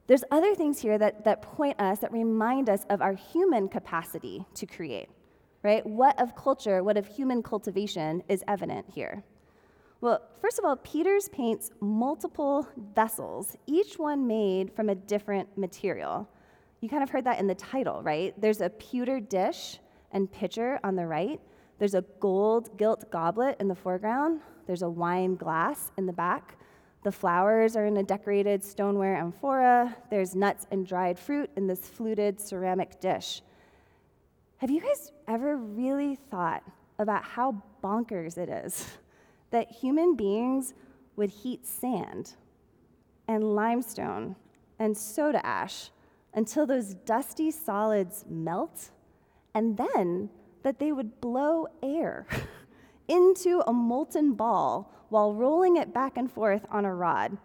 there's 0.06 0.25
other 0.30 0.54
things 0.54 0.80
here 0.80 0.99
that, 0.99 1.25
that 1.25 1.42
point 1.42 1.80
us, 1.80 2.00
that 2.00 2.12
remind 2.12 2.68
us 2.68 2.84
of 2.90 3.00
our 3.00 3.14
human 3.14 3.68
capacity 3.68 4.44
to 4.54 4.66
create, 4.66 5.08
right? 5.62 5.84
What 5.87 6.20
of 6.20 6.34
culture, 6.34 6.82
what 6.82 6.96
of 6.96 7.06
human 7.06 7.42
cultivation 7.42 8.23
is 8.28 8.42
evident 8.49 8.87
here? 8.90 9.23
Well, 10.04 10.20
first 10.38 10.58
of 10.58 10.66
all, 10.66 10.76
Peeters 10.76 11.30
paints 11.30 11.70
multiple 11.80 12.68
vessels, 12.94 13.56
each 13.66 13.99
one 13.99 14.26
made 14.26 14.70
from 14.70 14.90
a 14.90 14.94
different 14.94 15.56
material. 15.56 16.28
You 16.82 16.90
kind 16.90 17.02
of 17.02 17.08
heard 17.08 17.25
that 17.25 17.40
in 17.40 17.46
the 17.46 17.54
title, 17.54 18.02
right? 18.02 18.38
There's 18.38 18.61
a 18.61 18.68
pewter 18.68 19.18
dish 19.18 19.78
and 20.12 20.30
pitcher 20.30 20.78
on 20.84 20.94
the 20.94 21.06
right. 21.06 21.40
There's 21.78 21.94
a 21.94 22.04
gold 22.20 22.76
gilt 22.76 23.11
goblet 23.11 23.56
in 23.61 23.66
the 23.66 23.75
foreground. 23.75 24.42
There's 24.66 24.82
a 24.82 24.90
wine 24.90 25.37
glass 25.37 25.90
in 25.96 26.04
the 26.04 26.12
back. 26.12 26.58
The 27.02 27.11
flowers 27.11 27.75
are 27.75 27.87
in 27.87 27.96
a 27.96 28.02
decorated 28.02 28.62
stoneware 28.62 29.16
amphora. 29.16 29.96
There's 30.11 30.34
nuts 30.37 30.66
and 30.70 30.87
dried 30.87 31.18
fruit 31.18 31.49
in 31.56 31.66
this 31.66 31.80
fluted 31.80 32.38
ceramic 32.38 33.00
dish. 33.00 33.40
Have 34.58 34.70
you 34.70 34.82
guys 34.82 35.12
ever 35.28 35.56
really 35.56 36.16
thought 36.30 36.62
about 36.99 37.25
how 37.25 37.62
bonkers 37.82 38.37
it 38.37 38.50
is 38.50 38.99
that 39.54 39.70
human 39.70 40.16
beings 40.16 40.75
would 41.14 41.30
heat 41.30 41.64
sand 41.64 42.34
and 43.28 43.54
limestone 43.54 44.34
and 44.80 44.99
soda 44.99 45.46
ash 45.46 45.90
until 46.34 46.66
those 46.66 46.94
dusty 46.94 47.52
solids 47.52 48.25
melt, 48.28 48.90
and 49.54 49.76
then 49.76 50.28
that 50.64 50.80
they 50.80 50.90
would 50.90 51.20
blow 51.20 51.68
air 51.84 52.26
into 53.08 53.62
a 53.68 53.73
molten 53.73 54.34
ball 54.34 54.92
while 55.08 55.32
rolling 55.32 55.76
it 55.76 55.94
back 55.94 56.16
and 56.16 56.32
forth 56.32 56.66
on 56.68 56.84
a 56.84 56.92
rod, 56.92 57.38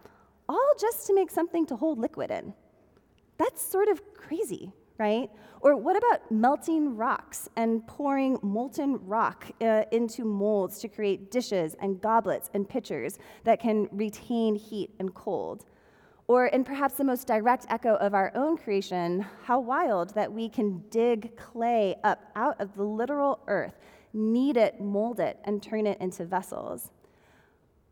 all 0.50 0.74
just 0.80 1.06
to 1.06 1.14
make 1.14 1.30
something 1.30 1.64
to 1.64 1.76
hold 1.76 2.00
liquid 2.00 2.32
in. 2.32 2.56
That's 3.38 3.62
sort 3.62 3.88
of 3.88 4.16
crazy 4.16 4.74
right? 5.00 5.30
Or 5.62 5.76
what 5.76 5.98
about 5.98 6.32
melting 6.32 6.96
rocks 6.96 7.50
and 7.56 7.86
pouring 7.88 8.38
molten 8.42 9.00
rock 9.08 9.50
uh, 9.62 9.84
into 9.92 10.24
molds 10.24 10.80
to 10.80 10.88
create 10.88 11.32
dishes 11.32 11.76
and 11.82 12.00
goblets 12.00 12.50
and 12.54 12.68
pitchers 12.68 13.18
that 13.44 13.60
can 13.60 13.88
retain 13.92 14.56
heat 14.56 14.92
and 15.00 15.14
cold? 15.14 15.66
Or, 16.28 16.46
in 16.46 16.64
perhaps 16.64 16.94
the 16.94 17.04
most 17.04 17.26
direct 17.26 17.66
echo 17.70 17.96
of 17.96 18.14
our 18.14 18.32
own 18.36 18.56
creation, 18.56 19.26
how 19.46 19.60
wild 19.60 20.14
that 20.14 20.32
we 20.32 20.48
can 20.48 20.84
dig 20.92 21.36
clay 21.36 21.96
up 22.04 22.24
out 22.36 22.62
of 22.62 22.76
the 22.76 22.84
literal 22.84 23.40
earth, 23.48 23.80
knead 24.14 24.56
it, 24.56 24.80
mold 24.80 25.20
it, 25.20 25.40
and 25.46 25.64
turn 25.64 25.88
it 25.88 26.00
into 26.00 26.26
vessels. 26.26 26.92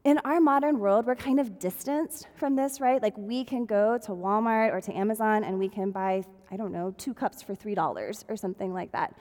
In 0.03 0.19
our 0.19 0.39
modern 0.39 0.77
world, 0.79 1.07
we're 1.07 1.15
kind 1.15 1.39
of 1.39 1.57
distanced 1.57 2.27
from 2.35 2.55
this, 2.55 2.79
right? 2.79 3.01
Like 3.01 3.17
we 3.17 3.43
can 3.43 3.65
go 3.65 3.97
to 3.97 4.11
Walmart 4.11 4.71
or 4.71 4.81
to 4.81 4.95
Amazon 4.95 5.43
and 5.43 5.57
we 5.57 5.67
can 5.67 5.89
buy 5.89 6.23
I 6.51 6.57
don't 6.57 6.71
know, 6.71 6.93
two 6.97 7.13
cups 7.13 7.41
for 7.41 7.55
$3 7.55 8.23
or 8.29 8.35
something 8.37 8.73
like 8.73 8.91
that. 8.91 9.15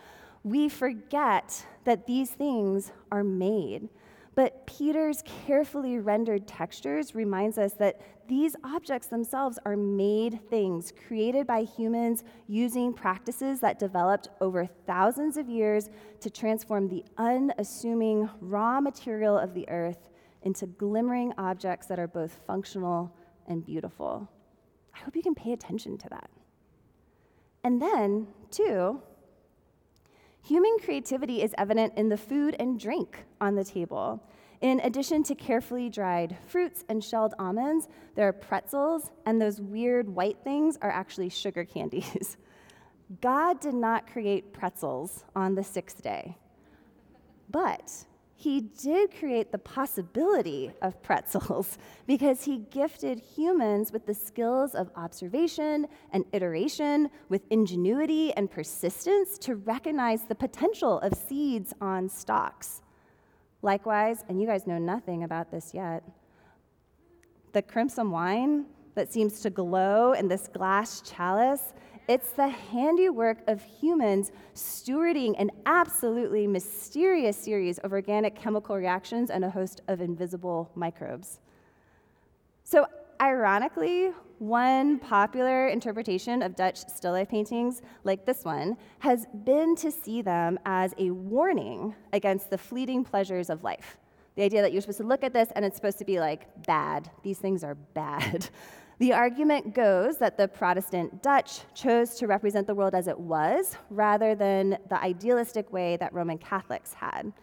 We 0.45 0.69
forget 0.69 1.67
that 1.85 2.07
these 2.07 2.31
things 2.31 2.93
are 3.11 3.25
made. 3.25 3.89
But 4.37 4.67
Peeters' 4.67 5.23
carefully 5.47 5.99
rendered 5.99 6.47
textures 6.47 7.15
reminds 7.15 7.57
us 7.57 7.73
that 7.75 8.01
these 8.29 8.55
objects 8.65 9.07
themselves 9.07 9.59
are 9.65 9.77
made 9.77 10.41
things 10.51 10.93
created 11.07 11.47
by 11.47 11.63
humans 11.63 12.23
using 12.47 12.93
practices 12.93 13.61
that 13.61 13.79
developed 13.79 14.29
over 14.43 14.67
thousands 14.87 15.39
of 15.39 15.49
years 15.49 15.89
to 16.21 16.29
transform 16.29 16.87
the 16.87 17.03
unassuming 17.17 18.29
raw 18.41 18.79
material 18.79 19.39
of 19.39 19.55
the 19.55 19.67
earth 19.71 20.11
into 20.43 20.67
glimmering 20.67 21.33
objects 21.39 21.87
that 21.87 21.99
are 21.99 22.07
both 22.07 22.39
functional 22.47 23.11
and 23.49 23.65
beautiful. 23.65 24.29
I 24.95 24.99
hope 24.99 25.17
you 25.17 25.23
can 25.23 25.35
pay 25.35 25.53
attention 25.53 25.97
to 25.99 26.09
that. 26.11 26.29
And 27.67 27.83
then, 27.83 28.29
two, 28.53 29.03
human 30.41 30.77
creativity 30.85 31.43
is 31.43 31.53
evident 31.59 31.95
in 31.97 32.09
the 32.09 32.17
food 32.17 32.55
and 32.61 32.79
drink 32.79 33.25
on 33.41 33.57
the 33.57 33.65
table. 33.65 34.23
In 34.61 34.79
addition 34.85 35.25
to 35.25 35.35
carefully 35.35 35.91
dried 35.91 36.39
fruits 36.47 36.85
and 36.89 37.03
shelled 37.03 37.35
almonds, 37.41 37.89
there 38.15 38.29
are 38.29 38.33
pretzels, 38.33 39.11
and 39.27 39.43
those 39.43 39.61
weird 39.61 40.09
white 40.09 40.39
things 40.45 40.79
are 40.81 40.93
actually 40.93 41.29
sugar 41.29 41.65
candies. 41.65 42.37
God 43.21 43.59
did 43.59 43.75
not 43.75 44.07
create 44.07 44.53
pretzels 44.53 45.25
on 45.35 45.57
the 45.57 45.65
sixth 45.65 46.01
day, 46.01 46.39
but 47.51 48.05
he 48.39 48.61
did 48.61 49.19
create 49.19 49.51
the 49.51 49.59
possibility 49.59 50.71
of 50.83 51.03
pretzels 51.03 51.79
because 52.07 52.45
he 52.45 52.59
gifted 52.71 53.19
humans 53.19 53.93
with 53.93 54.05
the 54.05 54.13
skills 54.13 54.75
of 54.75 54.91
observation 54.95 55.87
and 56.13 56.27
iteration, 56.33 57.09
with 57.31 57.41
ingenuity 57.49 58.35
and 58.35 58.51
persistence 58.51 59.39
to 59.39 59.57
recognize 59.57 60.25
the 60.25 60.35
potential 60.35 61.01
of 61.01 61.15
seeds 61.15 61.73
on 61.81 62.11
stalks. 62.11 62.83
Likewise, 63.63 64.23
and 64.29 64.39
you 64.39 64.47
guys 64.47 64.67
know 64.67 64.79
nothing 64.79 65.25
about 65.25 65.51
this 65.51 65.73
yet, 65.73 66.05
the 67.53 67.63
crimson 67.63 68.11
wine 68.11 68.67
that 68.95 69.11
seems 69.11 69.41
to 69.41 69.49
glow 69.49 70.13
in 70.13 70.29
this 70.29 70.47
glass 70.47 71.01
chalice 71.01 71.73
it's 72.09 72.31
the 72.31 72.49
handiwork 72.49 73.39
of 73.49 73.63
humans 73.63 74.31
stewarding 74.55 75.35
an 75.39 75.51
absolutely 75.67 76.47
mysterious 76.47 77.37
series 77.37 77.79
of 77.79 77.93
organic 77.93 78.37
chemical 78.37 78.77
reactions 78.77 79.31
and 79.31 79.45
a 79.45 79.51
host 79.51 79.81
of 79.89 80.01
invisible 80.01 80.71
microbes. 80.75 81.41
So, 82.65 82.87
ironically, 83.21 84.13
one 84.39 84.99
popular 84.99 85.69
interpretation 85.69 86.43
of 86.43 86.55
Dutch 86.55 86.79
still 86.89 87.13
life 87.13 87.29
paintings, 87.29 87.83
like 88.05 88.27
this 88.27 88.45
one, 88.45 88.77
has 88.99 89.27
been 89.45 89.75
to 89.77 89.91
see 89.91 90.21
them 90.23 90.59
as 90.65 90.95
a 90.99 91.11
warning 91.11 91.95
against 92.13 92.51
the 92.51 92.59
fleeting 92.59 93.05
pleasures 93.05 93.51
of 93.51 93.65
life. 93.65 93.97
The 94.35 94.43
idea 94.43 94.61
that 94.63 94.73
you're 94.73 94.83
supposed 94.83 94.99
to 94.99 95.07
look 95.07 95.25
at 95.25 95.33
this 95.33 95.49
and 95.57 95.65
it's 95.65 95.77
supposed 95.77 95.99
to 95.99 96.05
be 96.05 96.21
like 96.21 96.67
bad. 96.67 97.11
These 97.23 97.39
things 97.39 97.65
are 97.65 97.75
bad. 97.75 98.49
The 98.99 99.13
argument 99.13 99.75
goes 99.75 100.17
that 100.19 100.39
the 100.39 100.49
Protestant 100.49 101.23
Dutch 101.23 101.61
chose 101.75 102.15
to 102.15 102.27
represent 102.27 102.67
the 102.67 102.75
world 102.75 102.95
as 102.95 103.09
it 103.09 103.19
was 103.19 103.77
rather 103.91 104.35
than 104.35 104.79
the 104.89 104.99
idealistic 104.99 105.71
way 105.71 105.99
that 105.99 106.15
Roman 106.15 106.39
Catholics 106.39 106.95
had. 106.95 107.35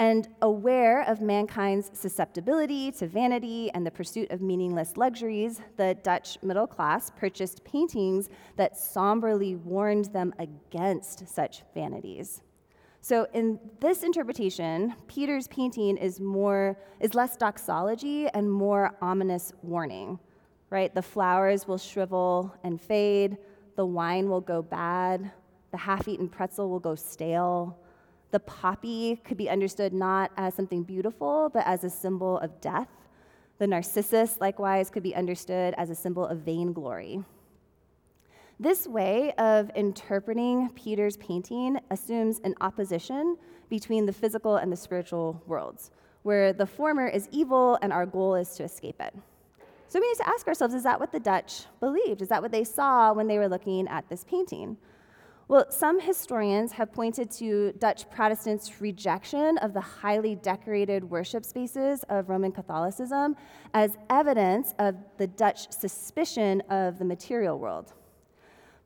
And 0.00 0.28
aware 0.42 1.02
of 1.02 1.20
mankind's 1.20 1.96
susceptibility 1.96 2.90
to 2.92 3.06
vanity 3.06 3.70
and 3.70 3.86
the 3.86 3.90
pursuit 3.92 4.32
of 4.32 4.42
meaningless 4.42 4.96
luxuries, 4.96 5.60
the 5.76 5.96
Dutch 6.02 6.38
middle 6.42 6.66
class 6.66 7.08
purchased 7.10 7.62
paintings 7.62 8.28
that 8.56 8.76
somberly 8.76 9.54
warned 9.54 10.06
them 10.06 10.34
against 10.40 11.28
such 11.28 11.62
vanities. 11.72 12.42
So 13.00 13.28
in 13.32 13.60
this 13.78 14.02
interpretation, 14.02 14.92
Peeters' 15.06 15.46
painting 15.46 15.98
is 15.98 16.18
more 16.18 16.76
is 16.98 17.14
less 17.14 17.36
doxology 17.36 18.26
and 18.26 18.50
more 18.50 18.96
ominous 19.00 19.52
warning 19.62 20.18
right? 20.70 20.94
The 20.94 21.02
flowers 21.02 21.66
will 21.66 21.78
shrivel 21.78 22.54
and 22.62 22.80
fade, 22.80 23.36
the 23.76 23.86
wine 23.86 24.28
will 24.28 24.40
go 24.40 24.62
bad, 24.62 25.30
the 25.70 25.76
half 25.76 26.08
eaten 26.08 26.28
pretzel 26.28 26.70
will 26.70 26.80
go 26.80 26.94
stale. 26.94 27.78
The 28.30 28.40
poppy 28.40 29.16
could 29.24 29.36
be 29.36 29.48
understood 29.48 29.92
not 29.92 30.30
as 30.36 30.54
something 30.54 30.82
beautiful, 30.82 31.50
but 31.52 31.66
as 31.66 31.84
a 31.84 31.90
symbol 31.90 32.38
of 32.38 32.60
death. 32.60 32.88
The 33.58 33.66
narcissus, 33.66 34.38
likewise, 34.40 34.90
could 34.90 35.02
be 35.02 35.14
understood 35.14 35.74
as 35.78 35.90
a 35.90 35.94
symbol 35.94 36.26
of 36.26 36.38
vainglory. 36.38 37.22
This 38.58 38.86
way 38.86 39.32
of 39.32 39.70
interpreting 39.74 40.70
Peeters' 40.70 41.18
painting 41.18 41.78
assumes 41.90 42.40
an 42.42 42.54
opposition 42.60 43.36
between 43.68 44.06
the 44.06 44.12
physical 44.12 44.56
and 44.56 44.72
the 44.72 44.76
spiritual 44.76 45.42
worlds, 45.46 45.90
where 46.22 46.52
the 46.52 46.66
former 46.66 47.06
is 47.06 47.28
evil 47.32 47.78
and 47.82 47.92
our 47.92 48.06
goal 48.06 48.34
is 48.34 48.54
to 48.56 48.64
escape 48.64 49.00
it. 49.00 49.14
So 49.88 50.00
we 50.00 50.08
need 50.08 50.16
to 50.16 50.28
ask 50.28 50.48
ourselves 50.48 50.74
is 50.74 50.82
that 50.82 50.98
what 50.98 51.12
the 51.12 51.20
Dutch 51.20 51.64
believed? 51.80 52.22
Is 52.22 52.28
that 52.28 52.42
what 52.42 52.50
they 52.50 52.64
saw 52.64 53.12
when 53.12 53.26
they 53.26 53.38
were 53.38 53.48
looking 53.48 53.86
at 53.88 54.08
this 54.08 54.24
painting? 54.24 54.76
Well, 55.48 55.70
some 55.70 56.00
historians 56.00 56.72
have 56.72 56.92
pointed 56.92 57.30
to 57.32 57.72
Dutch 57.78 58.10
Protestants' 58.10 58.80
rejection 58.80 59.58
of 59.58 59.74
the 59.74 59.80
highly 59.80 60.34
decorated 60.34 61.08
worship 61.08 61.44
spaces 61.44 62.04
of 62.08 62.28
Roman 62.28 62.50
Catholicism 62.50 63.36
as 63.72 63.96
evidence 64.10 64.74
of 64.80 64.96
the 65.18 65.28
Dutch 65.28 65.70
suspicion 65.70 66.62
of 66.68 66.98
the 66.98 67.04
material 67.04 67.60
world. 67.60 67.92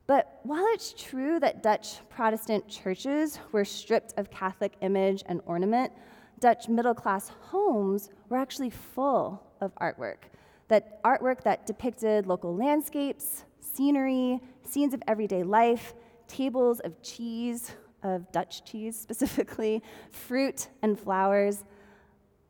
But 0.06 0.40
while 0.42 0.66
it's 0.72 0.92
true 0.92 1.40
that 1.40 1.62
Dutch 1.62 2.06
Protestant 2.10 2.68
churches 2.68 3.38
were 3.52 3.64
stripped 3.64 4.12
of 4.18 4.30
Catholic 4.30 4.74
image 4.82 5.22
and 5.26 5.40
ornament, 5.46 5.92
Dutch 6.40 6.68
middle 6.68 6.94
class 6.94 7.30
homes 7.40 8.10
were 8.28 8.36
actually 8.36 8.70
full 8.70 9.42
of 9.62 9.74
artwork. 9.76 10.29
That 10.70 11.02
artwork 11.02 11.42
that 11.42 11.66
depicted 11.66 12.26
local 12.26 12.56
landscapes, 12.56 13.44
scenery, 13.58 14.40
scenes 14.62 14.94
of 14.94 15.02
everyday 15.06 15.42
life, 15.42 15.94
tables 16.28 16.78
of 16.80 17.02
cheese, 17.02 17.72
of 18.02 18.30
Dutch 18.30 18.64
cheese 18.64 18.96
specifically, 19.00 19.82
fruit 20.12 20.68
and 20.82 20.98
flowers. 20.98 21.64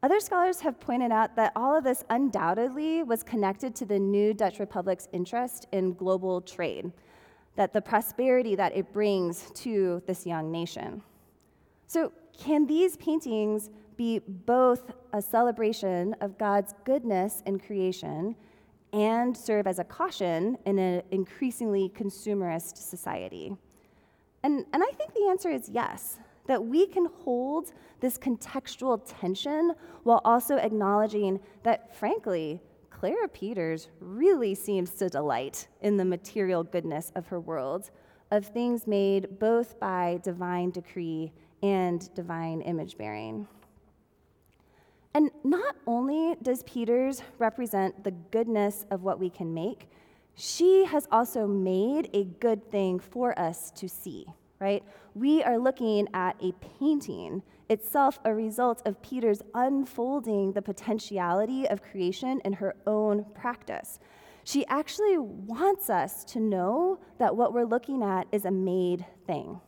Other 0.02 0.20
scholars 0.20 0.60
have 0.60 0.78
pointed 0.80 1.12
out 1.12 1.34
that 1.36 1.52
all 1.56 1.76
of 1.76 1.84
this 1.84 2.04
undoubtedly 2.10 3.02
was 3.02 3.22
connected 3.22 3.74
to 3.76 3.86
the 3.86 3.98
new 3.98 4.32
Dutch 4.32 4.58
Republic's 4.58 5.08
interest 5.12 5.66
in 5.72 5.94
global 5.94 6.42
trade, 6.42 6.92
that 7.56 7.72
the 7.72 7.80
prosperity 7.80 8.54
that 8.54 8.76
it 8.76 8.92
brings 8.92 9.50
to 9.56 10.02
this 10.06 10.26
young 10.26 10.50
nation. 10.50 11.02
So, 11.86 12.12
can 12.38 12.66
these 12.66 12.96
paintings 12.96 13.70
be 14.00 14.18
both 14.46 14.92
a 15.12 15.20
celebration 15.20 16.16
of 16.22 16.38
God's 16.38 16.74
goodness 16.84 17.42
in 17.44 17.58
creation 17.58 18.34
and 18.94 19.36
serve 19.36 19.66
as 19.66 19.78
a 19.78 19.84
caution 19.84 20.56
in 20.64 20.78
an 20.78 21.02
increasingly 21.10 21.92
consumerist 21.94 22.78
society? 22.78 23.54
And, 24.42 24.64
and 24.72 24.82
I 24.82 24.90
think 24.92 25.12
the 25.12 25.26
answer 25.28 25.50
is 25.50 25.68
yes, 25.68 26.16
that 26.46 26.64
we 26.64 26.86
can 26.86 27.08
hold 27.24 27.72
this 28.00 28.16
contextual 28.16 29.02
tension 29.06 29.74
while 30.04 30.22
also 30.24 30.56
acknowledging 30.56 31.38
that, 31.64 31.94
frankly, 31.94 32.58
Clara 32.88 33.28
Peeters 33.28 33.90
really 34.00 34.54
seems 34.54 34.92
to 34.92 35.10
delight 35.10 35.68
in 35.82 35.98
the 35.98 36.06
material 36.06 36.64
goodness 36.64 37.12
of 37.16 37.26
her 37.26 37.38
world, 37.38 37.90
of 38.30 38.46
things 38.46 38.86
made 38.86 39.38
both 39.38 39.78
by 39.78 40.18
divine 40.22 40.70
decree 40.70 41.32
and 41.62 42.08
divine 42.14 42.62
image 42.62 42.96
bearing. 42.96 43.46
And 45.14 45.30
not 45.42 45.76
only 45.86 46.36
does 46.40 46.62
Peeters 46.62 47.22
represent 47.38 48.04
the 48.04 48.12
goodness 48.12 48.86
of 48.90 49.02
what 49.02 49.18
we 49.18 49.28
can 49.28 49.52
make, 49.52 49.88
she 50.34 50.84
has 50.84 51.06
also 51.10 51.46
made 51.46 52.08
a 52.12 52.24
good 52.24 52.70
thing 52.70 52.98
for 52.98 53.36
us 53.38 53.70
to 53.72 53.88
see, 53.88 54.26
right? 54.60 54.84
We 55.14 55.42
are 55.42 55.58
looking 55.58 56.08
at 56.14 56.36
a 56.40 56.52
painting, 56.78 57.42
itself 57.68 58.20
a 58.24 58.32
result 58.32 58.82
of 58.86 59.02
Peeters' 59.02 59.42
unfolding 59.54 60.52
the 60.52 60.62
potentiality 60.62 61.68
of 61.68 61.82
creation 61.82 62.40
in 62.44 62.54
her 62.54 62.76
own 62.86 63.24
practice. 63.34 63.98
She 64.44 64.64
actually 64.66 65.18
wants 65.18 65.90
us 65.90 66.24
to 66.26 66.40
know 66.40 67.00
that 67.18 67.36
what 67.36 67.52
we're 67.52 67.64
looking 67.66 68.02
at 68.02 68.28
is 68.32 68.44
a 68.44 68.50
made 68.50 69.04
thing. 69.26 69.60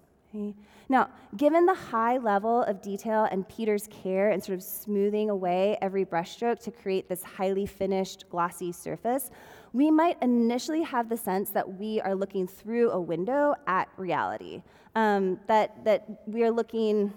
Now, 0.88 1.10
given 1.36 1.66
the 1.66 1.74
high 1.74 2.18
level 2.18 2.62
of 2.62 2.82
detail 2.82 3.28
and 3.30 3.48
Peeters' 3.48 3.88
care 3.88 4.30
in 4.30 4.40
sort 4.40 4.56
of 4.56 4.62
smoothing 4.62 5.30
away 5.30 5.78
every 5.80 6.04
brushstroke 6.04 6.60
to 6.64 6.70
create 6.70 7.08
this 7.08 7.22
highly 7.22 7.66
finished, 7.66 8.28
glossy 8.30 8.72
surface, 8.72 9.30
we 9.72 9.90
might 9.90 10.22
initially 10.22 10.82
have 10.82 11.08
the 11.08 11.16
sense 11.16 11.50
that 11.50 11.78
we 11.78 12.00
are 12.02 12.14
looking 12.14 12.46
through 12.46 12.90
a 12.90 13.00
window 13.00 13.54
at 13.66 13.88
reality, 13.96 14.62
um, 14.94 15.40
that, 15.46 15.84
that 15.84 16.04
we 16.26 16.42
are 16.42 16.50
looking 16.50 17.12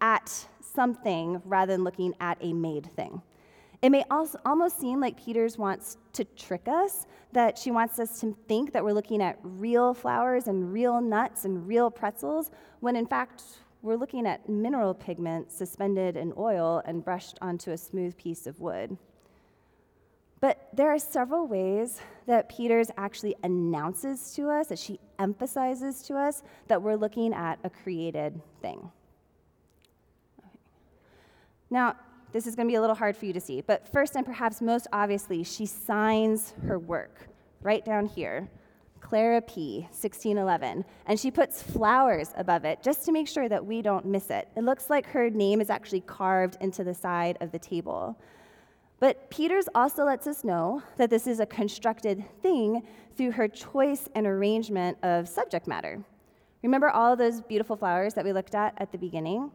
at 0.00 0.46
something 0.60 1.40
rather 1.44 1.72
than 1.72 1.84
looking 1.84 2.14
at 2.20 2.38
a 2.40 2.52
made 2.52 2.86
thing. 2.94 3.20
It 3.82 3.90
may 3.90 4.04
also 4.10 4.38
almost 4.44 4.80
seem 4.80 5.00
like 5.00 5.22
Peeters 5.22 5.58
wants 5.58 5.98
to 6.14 6.24
trick 6.24 6.66
us, 6.66 7.06
that 7.32 7.58
she 7.58 7.70
wants 7.70 7.98
us 7.98 8.20
to 8.20 8.36
think 8.48 8.72
that 8.72 8.82
we're 8.82 8.92
looking 8.92 9.22
at 9.22 9.38
real 9.42 9.92
flowers 9.92 10.48
and 10.48 10.72
real 10.72 11.00
nuts 11.00 11.44
and 11.44 11.68
real 11.68 11.90
pretzels, 11.90 12.50
when 12.80 12.96
in 12.96 13.06
fact, 13.06 13.42
we're 13.82 13.96
looking 13.96 14.26
at 14.26 14.48
mineral 14.48 14.94
pigment 14.94 15.52
suspended 15.52 16.16
in 16.16 16.32
oil 16.36 16.82
and 16.86 17.04
brushed 17.04 17.38
onto 17.40 17.70
a 17.70 17.76
smooth 17.76 18.16
piece 18.16 18.46
of 18.46 18.60
wood. 18.60 18.96
But 20.40 20.68
there 20.72 20.92
are 20.92 20.98
several 20.98 21.46
ways 21.46 22.00
that 22.26 22.48
Peeters 22.48 22.90
actually 22.96 23.36
announces 23.42 24.34
to 24.34 24.50
us, 24.50 24.66
that 24.68 24.78
she 24.78 24.98
emphasizes 25.18 26.02
to 26.04 26.14
us, 26.14 26.42
that 26.68 26.82
we're 26.82 26.96
looking 26.96 27.32
at 27.32 27.58
a 27.64 27.70
created 27.70 28.40
thing. 28.60 28.90
Now, 31.70 31.96
this 32.32 32.46
is 32.46 32.54
going 32.54 32.68
to 32.68 32.70
be 32.70 32.76
a 32.76 32.80
little 32.80 32.96
hard 32.96 33.16
for 33.16 33.26
you 33.26 33.32
to 33.32 33.40
see, 33.40 33.60
but 33.60 33.86
first 33.92 34.16
and 34.16 34.24
perhaps 34.24 34.60
most 34.60 34.86
obviously, 34.92 35.42
she 35.44 35.66
signs 35.66 36.52
her 36.66 36.78
work 36.78 37.28
right 37.62 37.84
down 37.84 38.06
here. 38.06 38.48
Clara 39.00 39.40
P., 39.40 39.82
1611. 39.90 40.84
And 41.06 41.20
she 41.20 41.30
puts 41.30 41.62
flowers 41.62 42.32
above 42.36 42.64
it 42.64 42.82
just 42.82 43.04
to 43.04 43.12
make 43.12 43.28
sure 43.28 43.48
that 43.48 43.64
we 43.64 43.80
don't 43.80 44.04
miss 44.04 44.30
it. 44.30 44.48
It 44.56 44.64
looks 44.64 44.90
like 44.90 45.06
her 45.06 45.30
name 45.30 45.60
is 45.60 45.70
actually 45.70 46.00
carved 46.00 46.56
into 46.60 46.82
the 46.82 46.94
side 46.94 47.38
of 47.40 47.52
the 47.52 47.58
table. 47.58 48.20
But 48.98 49.30
Peeters 49.30 49.68
also 49.74 50.04
lets 50.04 50.26
us 50.26 50.42
know 50.42 50.82
that 50.96 51.10
this 51.10 51.26
is 51.26 51.38
a 51.38 51.46
constructed 51.46 52.24
thing 52.42 52.82
through 53.16 53.32
her 53.32 53.46
choice 53.46 54.08
and 54.14 54.26
arrangement 54.26 54.98
of 55.02 55.28
subject 55.28 55.68
matter. 55.68 56.02
Remember 56.62 56.90
all 56.90 57.12
of 57.12 57.18
those 57.18 57.40
beautiful 57.42 57.76
flowers 57.76 58.14
that 58.14 58.24
we 58.24 58.32
looked 58.32 58.54
at 58.54 58.74
at 58.78 58.90
the 58.90 58.98
beginning? 58.98 59.52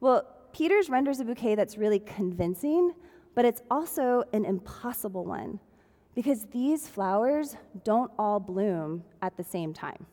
Well, 0.00 0.26
Peeters 0.52 0.90
renders 0.90 1.20
a 1.20 1.24
bouquet 1.24 1.54
that's 1.54 1.78
really 1.78 2.00
convincing, 2.00 2.92
but 3.34 3.44
it's 3.44 3.62
also 3.70 4.24
an 4.32 4.44
impossible 4.44 5.24
one 5.24 5.58
because 6.14 6.46
these 6.52 6.88
flowers 6.88 7.56
don't 7.84 8.10
all 8.18 8.38
bloom 8.38 9.02
at 9.22 9.36
the 9.36 9.44
same 9.44 9.72
time. 9.72 10.06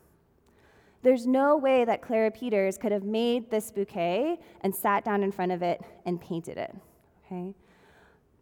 There's 1.02 1.26
no 1.26 1.56
way 1.56 1.84
that 1.84 2.02
Clara 2.02 2.30
Peeters 2.30 2.76
could 2.76 2.92
have 2.92 3.04
made 3.04 3.50
this 3.50 3.70
bouquet 3.70 4.38
and 4.62 4.74
sat 4.74 5.04
down 5.04 5.22
in 5.22 5.32
front 5.32 5.52
of 5.52 5.62
it 5.62 5.80
and 6.04 6.20
painted 6.20 6.58
it. 6.58 6.74
Okay? 7.24 7.54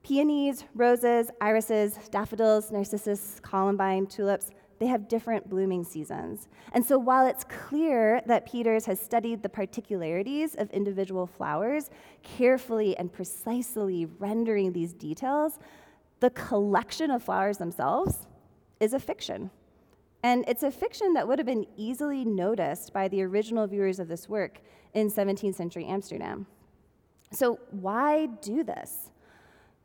Peonies, 0.03 0.65
roses, 0.75 1.31
irises, 1.41 1.99
daffodils, 2.11 2.73
narcissus, 2.73 3.41
columbine, 3.43 4.07
tulips, 4.07 4.51
they 4.79 4.87
have 4.87 5.09
different 5.09 5.49
blooming 5.49 5.85
seasons. 5.85 6.49
And 6.73 6.85
so 6.85 6.99
while 6.99 7.27
it's 7.27 7.45
clear 7.45 8.23
that 8.27 8.47
Peeters 8.47 8.87
has 8.87 9.01
studied 9.01 9.43
the 9.43 9.49
particularities 9.49 10.55
of 10.55 10.71
individual 10.71 11.27
flowers, 11.27 11.91
carefully 12.23 12.97
and 12.97 13.13
precisely 13.13 14.07
rendering 14.19 14.73
these 14.73 14.93
details, 14.93 15.59
the 16.21 16.31
collection 16.31 17.11
of 17.11 17.23
flowers 17.23 17.59
themselves 17.59 18.27
is 18.81 18.93
a 18.93 19.01
fiction. 19.01 19.51
And 20.23 20.45
it's 20.49 20.63
a 20.63 20.71
fiction 20.71 21.15
that 21.15 21.27
would 21.29 21.39
have 21.39 21.47
been 21.47 21.67
easily 21.77 22.25
noticed 22.25 22.93
by 22.93 23.09
the 23.09 23.23
original 23.23 23.67
viewers 23.67 23.99
of 24.01 24.09
this 24.09 24.29
work 24.29 24.61
in 24.95 25.11
17th 25.11 25.55
century 25.55 25.85
Amsterdam. 25.87 26.47
So, 27.31 27.59
why 27.71 28.27
do 28.27 28.65
this? 28.65 29.11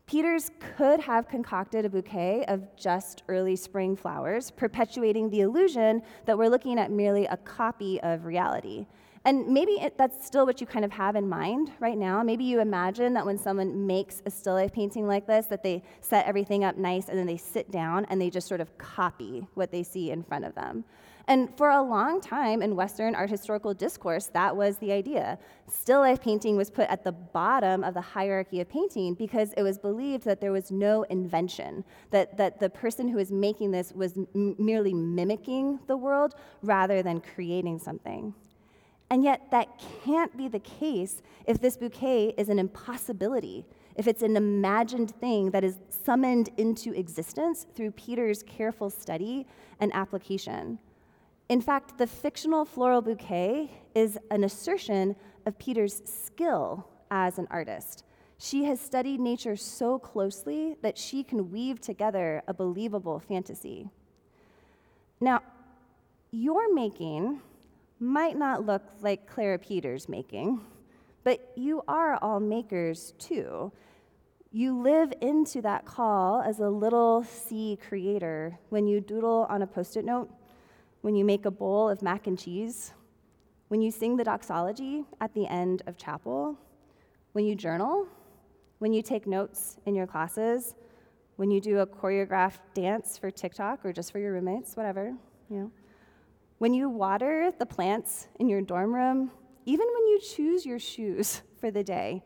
Peeters 0.06 0.52
could 0.60 1.00
have 1.00 1.30
concocted 1.30 1.86
a 1.86 1.90
bouquet 1.90 2.44
of 2.48 2.76
just 2.76 3.24
early 3.30 3.56
spring 3.56 3.96
flowers, 3.96 4.52
perpetuating 4.52 5.30
the 5.30 5.42
illusion 5.42 6.02
that 6.26 6.38
we're 6.38 6.50
looking 6.50 6.78
at 6.78 6.92
merely 6.92 7.26
a 7.26 7.38
copy 7.38 8.02
of 8.02 8.26
reality. 8.26 8.86
And 9.26 9.48
maybe 9.48 9.74
it, 9.74 9.98
that's 9.98 10.26
still 10.26 10.46
what 10.46 10.60
you 10.60 10.68
kind 10.68 10.84
of 10.84 10.92
have 10.92 11.16
in 11.16 11.30
mind 11.30 11.72
right 11.80 11.98
now. 11.98 12.22
Maybe 12.22 12.44
you 12.44 12.60
imagine 12.60 13.14
that 13.14 13.26
when 13.26 13.38
someone 13.38 13.88
makes 13.88 14.22
a 14.26 14.30
still 14.30 14.56
life 14.56 14.74
painting 14.74 15.08
like 15.08 15.26
this, 15.26 15.46
that 15.46 15.64
they 15.64 15.82
set 16.02 16.26
everything 16.26 16.66
up 16.66 16.76
nice 16.76 17.08
and 17.08 17.18
then 17.18 17.26
they 17.26 17.38
sit 17.38 17.72
down 17.72 18.06
and 18.10 18.20
they 18.20 18.30
just 18.30 18.50
sort 18.50 18.60
of 18.60 18.78
copy 18.78 19.48
what 19.54 19.72
they 19.72 19.84
see 19.84 20.12
in 20.12 20.24
front 20.24 20.44
of 20.44 20.54
them. 20.56 20.84
And 21.28 21.56
for 21.58 21.70
a 21.70 21.82
long 21.82 22.20
time 22.20 22.62
in 22.62 22.76
Western 22.76 23.16
art 23.16 23.30
historical 23.30 23.74
discourse, 23.74 24.28
that 24.28 24.56
was 24.58 24.78
the 24.80 24.92
idea. 24.92 25.40
Still 25.72 26.02
life 26.02 26.22
painting 26.22 26.58
was 26.58 26.70
put 26.70 26.90
at 26.90 27.06
the 27.06 27.14
bottom 27.14 27.84
of 27.84 27.94
the 27.94 28.02
hierarchy 28.02 28.60
of 28.60 28.70
painting 28.70 29.14
because 29.14 29.54
it 29.54 29.64
was 29.64 29.78
believed 29.78 30.26
that 30.26 30.42
there 30.42 30.52
was 30.52 30.70
no 30.70 31.04
invention, 31.04 31.86
that, 32.12 32.36
that 32.38 32.60
the 32.60 32.70
person 32.70 33.08
who 33.08 33.18
was 33.18 33.32
making 33.32 33.72
this 33.72 33.94
was 33.94 34.18
m- 34.18 34.56
merely 34.60 34.94
mimicking 34.94 35.80
the 35.88 35.96
world 35.96 36.36
rather 36.62 37.02
than 37.02 37.22
creating 37.22 37.80
something. 37.80 38.34
And 39.10 39.24
yet, 39.24 39.50
that 39.52 39.68
can't 40.04 40.36
be 40.36 40.48
the 40.48 40.60
case 40.60 41.22
if 41.46 41.62
this 41.62 41.78
bouquet 41.78 42.34
is 42.38 42.50
an 42.50 42.60
impossibility, 42.60 43.66
if 43.96 44.08
it's 44.08 44.24
an 44.24 44.36
imagined 44.36 45.12
thing 45.12 45.52
that 45.52 45.64
is 45.64 45.78
summoned 45.88 46.50
into 46.58 46.94
existence 46.94 47.68
through 47.76 47.92
Peeters' 47.92 48.44
careful 48.44 48.90
study 48.90 49.46
and 49.80 49.94
application. 49.94 50.80
In 51.50 51.62
fact, 51.62 51.98
the 51.98 52.08
fictional 52.08 52.66
floral 52.66 53.02
bouquet 53.02 53.70
is 53.94 54.18
an 54.32 54.44
assertion 54.44 55.16
of 55.46 55.60
Peeters' 55.60 56.02
skill 56.06 56.88
as 57.12 57.38
an 57.38 57.48
artist. 57.52 58.06
She 58.38 58.64
has 58.66 58.80
studied 58.80 59.20
nature 59.20 59.56
so 59.56 60.00
closely 60.00 60.76
that 60.82 60.98
she 60.98 61.24
can 61.24 61.52
weave 61.52 61.80
together 61.80 62.42
a 62.48 62.54
believable 62.54 63.20
fantasy. 63.20 63.90
Now, 65.22 65.42
your 66.32 66.74
making 66.74 67.42
might 68.00 68.38
not 68.38 68.66
look 68.66 68.84
like 69.02 69.28
Clara 69.28 69.60
Peeters' 69.60 70.10
making, 70.10 70.60
but 71.24 71.52
you 71.56 71.84
are 71.88 72.18
all 72.22 72.40
makers 72.40 73.14
too. 73.18 73.72
You 74.52 74.80
live 74.80 75.14
into 75.22 75.62
that 75.62 75.86
call 75.86 76.42
as 76.42 76.60
a 76.60 76.70
little 76.70 77.24
C 77.24 77.78
creator 77.88 78.58
when 78.70 78.88
you 78.88 79.00
doodle 79.00 79.46
on 79.50 79.62
a 79.62 79.68
post 79.68 79.96
it 79.96 80.06
note, 80.06 80.30
when 81.04 81.16
you 81.16 81.26
make 81.26 81.46
a 81.46 81.52
bowl 81.52 81.90
of 81.90 82.02
mac 82.02 82.28
and 82.28 82.40
cheese, 82.40 82.94
when 83.68 83.82
you 83.82 83.92
sing 83.92 84.16
the 84.16 84.24
doxology 84.24 85.04
at 85.20 85.34
the 85.34 85.46
end 85.48 85.82
of 85.86 85.98
chapel, 85.98 86.58
when 87.34 87.44
you 87.44 87.56
journal, 87.56 88.08
when 88.80 88.94
you 88.94 89.02
take 89.02 89.28
notes 89.28 89.76
in 89.86 89.96
your 89.96 90.08
classes, 90.08 90.76
when 91.36 91.52
you 91.52 91.60
do 91.60 91.80
a 91.80 91.86
choreographed 91.86 92.62
dance 92.74 93.18
for 93.18 93.30
TikTok 93.30 93.84
or 93.84 93.92
just 93.92 94.14
for 94.14 94.20
your 94.20 94.32
roommates, 94.32 94.78
whatever, 94.78 95.14
you 95.50 95.58
know. 95.58 95.72
When 96.60 96.74
you 96.74 96.88
water 96.88 97.52
the 97.60 97.66
plants 97.66 98.30
in 98.40 98.48
your 98.48 98.62
dorm 98.62 98.96
room, 98.96 99.30
even 99.66 99.86
when 99.86 100.08
you 100.08 100.22
choose 100.22 100.66
your 100.66 100.80
shoes 100.80 101.42
for 101.60 101.70
the 101.70 101.84
day, 101.84 102.24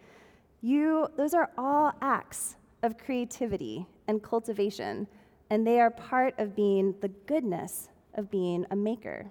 you, 0.61 1.07
those 1.17 1.33
are 1.33 1.49
all 1.57 1.93
acts 1.99 2.57
of 2.83 2.99
creativity 2.99 3.87
and 4.07 4.21
cultivation, 4.21 5.07
and 5.49 5.65
they 5.65 5.79
are 5.79 5.89
part 5.89 6.35
of 6.37 6.55
being 6.55 6.93
the 7.01 7.07
goodness 7.07 7.89
of 8.17 8.29
being 8.29 8.65
a 8.71 8.75
maker. 8.75 9.27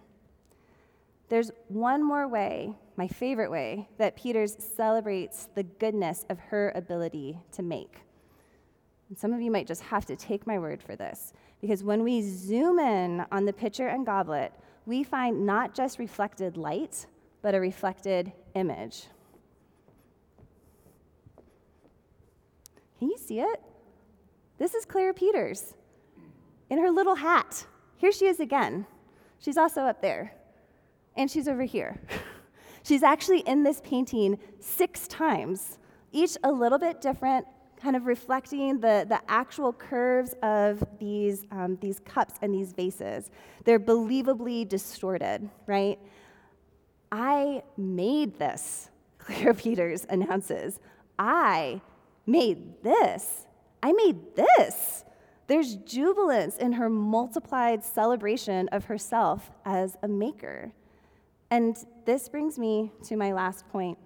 There's 1.29 1.51
one 1.69 2.03
more 2.03 2.29
way, 2.29 2.73
my 2.97 3.09
favorite 3.09 3.51
way, 3.51 3.89
that 3.99 4.17
Peeters 4.17 4.57
celebrates 4.77 5.49
the 5.55 5.65
goodness 5.65 6.25
of 6.31 6.39
her 6.39 6.73
ability 6.75 7.41
to 7.53 7.63
make. 7.63 7.97
And 9.09 9.19
some 9.19 9.33
of 9.33 9.41
you 9.41 9.51
might 9.51 9.67
just 9.67 9.83
have 9.83 10.07
to 10.07 10.17
take 10.17 10.47
my 10.47 10.59
word 10.59 10.83
for 10.83 10.95
this, 10.97 11.33
because 11.61 11.83
when 11.83 12.05
we 12.05 12.23
zoom 12.23 12.79
in 12.79 13.27
on 13.33 13.45
the 13.45 13.53
pitcher 13.53 13.89
and 13.89 14.07
goblet, 14.07 14.53
we 14.85 15.03
find 15.03 15.45
not 15.45 15.75
just 15.75 15.99
reflected 15.99 16.57
light, 16.57 17.07
but 17.43 17.55
a 17.55 17.61
reflected 17.61 18.33
image. 18.55 19.07
Can 22.99 23.11
you 23.11 23.19
see 23.19 23.41
it? 23.41 23.63
This 24.59 24.75
is 24.75 24.85
Clara 24.85 25.13
Peeters 25.13 25.75
in 26.71 26.79
her 26.79 26.91
little 26.91 27.17
hat. 27.17 27.67
Here 27.97 28.13
she 28.13 28.27
is 28.27 28.41
again. 28.41 28.87
She's 29.39 29.57
also 29.57 29.83
up 29.83 30.01
there 30.01 30.35
and 31.17 31.31
she's 31.31 31.49
over 31.49 31.63
here. 31.63 32.01
she's 32.83 33.03
actually 33.03 33.41
in 33.41 33.63
this 33.63 33.81
painting 33.83 34.39
six 34.61 35.09
times, 35.09 35.79
each 36.13 36.37
a 36.45 36.53
little 36.53 36.79
bit 36.79 37.01
different, 37.01 37.47
kind 37.81 37.97
of 37.97 38.07
reflecting 38.07 38.81
the, 38.81 39.07
the 39.09 39.21
actual 39.29 39.73
curves 39.73 40.35
of 40.43 40.83
these, 40.99 41.45
um, 41.51 41.77
these 41.81 42.01
cups 42.01 42.35
and 42.43 42.53
these 42.55 42.73
vases. 42.73 43.31
They're 43.65 43.81
believably 43.81 44.69
distorted, 44.69 45.49
right? 45.67 45.99
I 47.13 47.63
made 47.77 48.39
this, 48.39 48.91
Clara 49.19 49.55
Peeters 49.55 50.07
announces. 50.09 50.81
I 51.19 51.81
made 52.27 52.83
this. 52.83 53.47
I 53.83 53.93
made 53.93 54.35
this. 54.35 55.05
There's 55.47 55.77
jubilance 55.77 56.57
in 56.57 56.73
her 56.73 56.89
multiplied 56.89 57.85
celebration 57.85 58.69
of 58.69 58.87
herself 58.87 59.51
as 59.65 59.97
a 60.03 60.09
maker. 60.09 60.73
And 61.51 61.77
this 62.05 62.29
brings 62.29 62.59
me 62.59 62.91
to 63.05 63.17
my 63.17 63.33
last 63.33 63.69
point. 63.69 63.99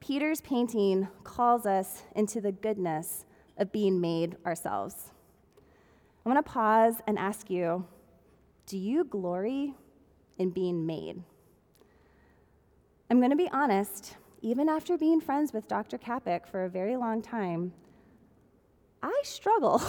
Peeters' 0.00 0.40
painting 0.40 1.08
calls 1.22 1.64
us 1.66 2.02
into 2.16 2.40
the 2.40 2.50
goodness 2.50 3.24
of 3.56 3.70
being 3.70 4.00
made 4.00 4.36
ourselves. 4.44 5.12
I 6.24 6.28
want 6.28 6.44
to 6.44 6.50
pause 6.50 6.96
and 7.06 7.18
ask 7.18 7.48
you 7.50 7.86
do 8.66 8.76
you 8.76 9.04
glory 9.04 9.74
in 10.38 10.50
being 10.50 10.84
made? 10.84 11.22
I'm 13.10 13.18
going 13.18 13.30
to 13.30 13.36
be 13.36 13.48
honest, 13.50 14.16
even 14.42 14.68
after 14.68 14.98
being 14.98 15.20
friends 15.20 15.54
with 15.54 15.66
Dr. 15.68 15.96
Kapic 15.96 16.46
for 16.46 16.64
a 16.64 16.68
very 16.68 16.96
long 16.96 17.22
time, 17.22 17.72
I 19.02 19.20
struggle 19.24 19.80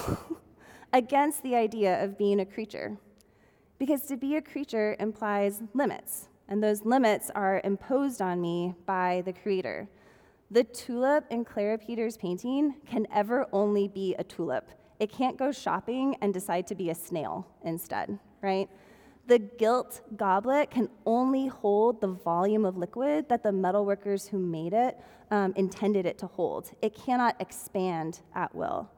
against 0.93 1.43
the 1.43 1.55
idea 1.55 2.03
of 2.03 2.17
being 2.17 2.39
a 2.39 2.45
creature. 2.45 2.97
Because 3.77 4.01
to 4.03 4.17
be 4.17 4.35
a 4.35 4.41
creature 4.41 4.95
implies 4.99 5.61
limits, 5.73 6.27
and 6.47 6.61
those 6.61 6.85
limits 6.85 7.31
are 7.33 7.61
imposed 7.63 8.21
on 8.21 8.41
me 8.41 8.75
by 8.85 9.23
the 9.25 9.33
Creator. 9.33 9.87
The 10.51 10.63
tulip 10.63 11.25
in 11.29 11.45
Clara 11.45 11.77
Peeters' 11.77 12.17
painting 12.17 12.75
can 12.85 13.07
ever 13.13 13.47
only 13.53 13.87
be 13.87 14.15
a 14.19 14.23
tulip. 14.23 14.69
It 14.99 15.11
can't 15.11 15.37
go 15.37 15.51
shopping 15.51 16.17
and 16.21 16.33
decide 16.33 16.67
to 16.67 16.75
be 16.75 16.89
a 16.89 16.95
snail 16.95 17.47
instead, 17.63 18.19
right? 18.41 18.67
The 19.27 19.39
gilt 19.39 20.01
goblet 20.17 20.71
can 20.71 20.89
only 21.05 21.47
hold 21.47 22.01
the 22.01 22.07
volume 22.07 22.65
of 22.65 22.77
liquid 22.77 23.29
that 23.29 23.43
the 23.43 23.51
metalworkers 23.51 24.27
who 24.27 24.39
made 24.39 24.73
it 24.73 24.97
um, 25.31 25.53
intended 25.55 26.05
it 26.05 26.17
to 26.17 26.27
hold. 26.27 26.71
It 26.81 26.95
cannot 26.95 27.39
expand 27.39 28.21
at 28.33 28.53
will. 28.53 28.89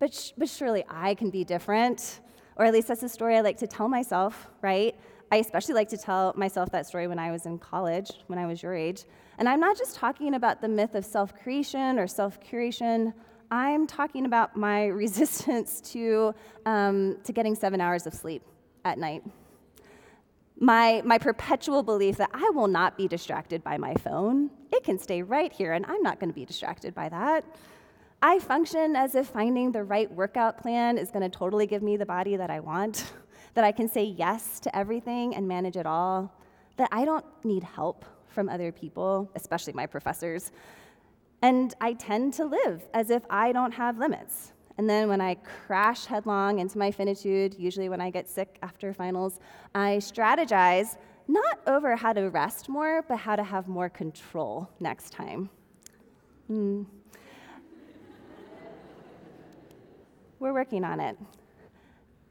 But, 0.00 0.12
sh- 0.12 0.32
but 0.36 0.48
surely 0.48 0.84
I 0.88 1.14
can 1.14 1.30
be 1.30 1.44
different. 1.44 2.20
Or 2.56 2.64
at 2.64 2.72
least 2.72 2.88
that's 2.88 3.00
the 3.00 3.08
story 3.08 3.36
I 3.36 3.42
like 3.42 3.58
to 3.58 3.66
tell 3.66 3.88
myself, 3.88 4.48
right? 4.60 4.98
I 5.30 5.36
especially 5.36 5.74
like 5.74 5.88
to 5.90 5.96
tell 5.96 6.34
myself 6.36 6.70
that 6.72 6.86
story 6.86 7.06
when 7.06 7.18
I 7.18 7.30
was 7.30 7.46
in 7.46 7.58
college, 7.58 8.10
when 8.26 8.38
I 8.38 8.46
was 8.46 8.62
your 8.62 8.74
age. 8.74 9.04
And 9.38 9.48
I'm 9.48 9.60
not 9.60 9.78
just 9.78 9.94
talking 9.94 10.34
about 10.34 10.60
the 10.60 10.68
myth 10.68 10.94
of 10.96 11.04
self 11.04 11.32
creation 11.42 11.98
or 11.98 12.08
self 12.08 12.40
curation. 12.40 13.14
I'm 13.50 13.86
talking 13.86 14.26
about 14.26 14.56
my 14.56 14.86
resistance 15.04 15.80
to, 15.92 16.34
um, 16.66 17.18
to 17.24 17.32
getting 17.32 17.54
seven 17.54 17.80
hours 17.80 18.06
of 18.06 18.14
sleep 18.14 18.42
at 18.84 18.98
night. 18.98 19.22
My, 20.58 21.00
my 21.04 21.16
perpetual 21.16 21.82
belief 21.82 22.16
that 22.16 22.30
I 22.34 22.50
will 22.50 22.66
not 22.66 22.98
be 22.98 23.08
distracted 23.08 23.64
by 23.64 23.78
my 23.78 23.94
phone. 23.94 24.50
It 24.72 24.84
can 24.84 24.98
stay 24.98 25.22
right 25.22 25.52
here, 25.52 25.72
and 25.72 25.86
I'm 25.86 26.02
not 26.02 26.20
going 26.20 26.28
to 26.28 26.34
be 26.34 26.44
distracted 26.44 26.94
by 26.94 27.08
that. 27.08 27.44
I 28.22 28.38
function 28.38 28.96
as 28.96 29.14
if 29.14 29.28
finding 29.28 29.72
the 29.72 29.82
right 29.82 30.10
workout 30.12 30.58
plan 30.58 30.98
is 30.98 31.10
going 31.10 31.22
to 31.22 31.30
totally 31.30 31.66
give 31.66 31.82
me 31.82 31.96
the 31.96 32.04
body 32.04 32.36
that 32.36 32.50
I 32.50 32.60
want, 32.60 33.12
that 33.54 33.64
I 33.64 33.72
can 33.72 33.88
say 33.88 34.04
yes 34.04 34.60
to 34.60 34.76
everything 34.76 35.34
and 35.34 35.48
manage 35.48 35.76
it 35.76 35.86
all, 35.86 36.30
that 36.76 36.88
I 36.92 37.06
don't 37.06 37.24
need 37.44 37.62
help 37.62 38.04
from 38.26 38.48
other 38.48 38.72
people, 38.72 39.30
especially 39.34 39.72
my 39.72 39.86
professors. 39.86 40.52
And 41.40 41.74
I 41.80 41.94
tend 41.94 42.34
to 42.34 42.44
live 42.44 42.82
as 42.92 43.08
if 43.08 43.22
I 43.30 43.52
don't 43.52 43.72
have 43.72 43.98
limits. 43.98 44.52
And 44.76 44.88
then 44.88 45.08
when 45.08 45.20
I 45.22 45.34
crash 45.66 46.04
headlong 46.04 46.58
into 46.58 46.78
my 46.78 46.90
finitude, 46.90 47.54
usually 47.58 47.88
when 47.88 48.00
I 48.02 48.10
get 48.10 48.28
sick 48.28 48.58
after 48.62 48.92
finals, 48.92 49.40
I 49.74 49.96
strategize 49.96 50.96
not 51.26 51.60
over 51.66 51.96
how 51.96 52.12
to 52.12 52.28
rest 52.28 52.68
more, 52.68 53.02
but 53.08 53.18
how 53.18 53.36
to 53.36 53.44
have 53.44 53.66
more 53.66 53.88
control 53.88 54.68
next 54.78 55.10
time. 55.10 55.48
Mm. 56.50 56.86
We're 60.40 60.54
working 60.54 60.84
on 60.84 61.00
it. 61.00 61.18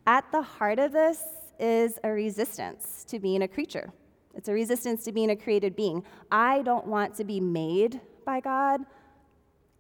At 0.08 0.26
the 0.32 0.42
heart 0.42 0.80
of 0.80 0.92
this 0.92 1.22
is 1.60 2.00
a 2.04 2.10
resistance 2.10 3.06
to 3.08 3.20
being 3.20 3.44
a 3.44 3.48
creature. 3.48 3.94
It's 4.34 4.50
a 4.50 4.54
resistance 4.54 5.04
to 5.04 5.12
being 5.12 5.30
a 5.30 5.36
created 5.36 5.76
being. 5.76 6.04
I 6.32 6.64
don't 6.64 6.88
want 6.88 7.14
to 7.18 7.24
be 7.24 7.40
made 7.40 8.02
by 8.26 8.40
God. 8.40 8.82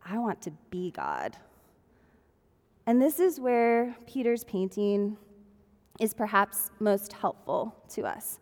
I 0.05 0.19
want 0.19 0.43
to 0.43 0.51
be 0.69 0.91
God. 0.91 1.37
And 2.85 3.01
this 3.01 3.19
is 3.19 3.39
where 3.39 3.95
Peeters' 4.05 4.43
painting 4.43 5.17
is 5.99 6.13
perhaps 6.13 6.69
most 6.79 7.13
helpful 7.13 7.75
to 7.89 8.03
us. 8.03 8.37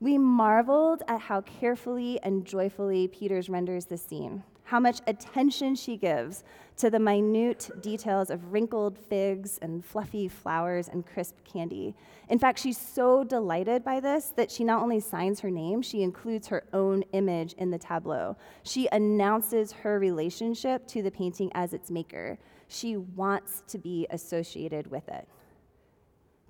We 0.00 0.18
marveled 0.18 1.04
at 1.06 1.20
how 1.20 1.42
carefully 1.42 2.18
and 2.24 2.44
joyfully 2.44 3.06
Peeters 3.06 3.48
renders 3.48 3.84
the 3.84 3.96
scene 3.96 4.42
how 4.64 4.80
much 4.80 5.00
attention 5.06 5.74
she 5.74 5.96
gives 5.96 6.44
to 6.76 6.90
the 6.90 6.98
minute 6.98 7.70
details 7.80 8.30
of 8.30 8.52
wrinkled 8.52 8.98
figs 8.98 9.58
and 9.62 9.84
fluffy 9.84 10.28
flowers 10.28 10.88
and 10.88 11.06
crisp 11.06 11.36
candy. 11.44 11.94
In 12.28 12.38
fact, 12.38 12.58
she's 12.58 12.78
so 12.78 13.24
delighted 13.24 13.84
by 13.84 14.00
this 14.00 14.32
that 14.36 14.50
she 14.50 14.64
not 14.64 14.82
only 14.82 15.00
signs 15.00 15.40
her 15.40 15.50
name, 15.50 15.82
she 15.82 16.02
includes 16.02 16.48
her 16.48 16.64
own 16.72 17.02
image 17.12 17.52
in 17.54 17.70
the 17.70 17.78
tableau. 17.78 18.36
She 18.62 18.88
announces 18.90 19.72
her 19.72 19.98
relationship 19.98 20.86
to 20.88 21.02
the 21.02 21.10
painting 21.10 21.50
as 21.54 21.72
its 21.72 21.90
maker. 21.90 22.38
She 22.68 22.96
wants 22.96 23.62
to 23.68 23.78
be 23.78 24.06
associated 24.10 24.90
with 24.90 25.08
it. 25.08 25.28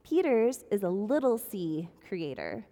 Peeters 0.05 0.65
is 0.71 0.83
a 0.83 0.89
little 0.89 1.39
c 1.39 1.89
creator 2.07 2.65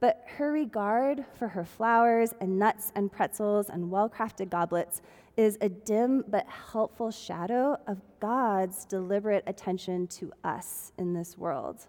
but 0.00 0.22
her 0.26 0.52
regard 0.52 1.24
for 1.38 1.48
her 1.48 1.64
flowers 1.64 2.34
and 2.40 2.58
nuts 2.58 2.92
and 2.94 3.10
pretzels 3.10 3.70
and 3.70 3.90
well 3.90 4.08
crafted 4.08 4.50
goblets 4.50 5.00
is 5.36 5.58
a 5.60 5.68
dim 5.68 6.24
but 6.28 6.46
helpful 6.46 7.10
shadow 7.10 7.76
of 7.86 8.00
God's 8.20 8.84
deliberate 8.84 9.44
attention 9.46 10.06
to 10.08 10.32
us 10.44 10.92
in 10.98 11.12
this 11.12 11.36
world. 11.36 11.86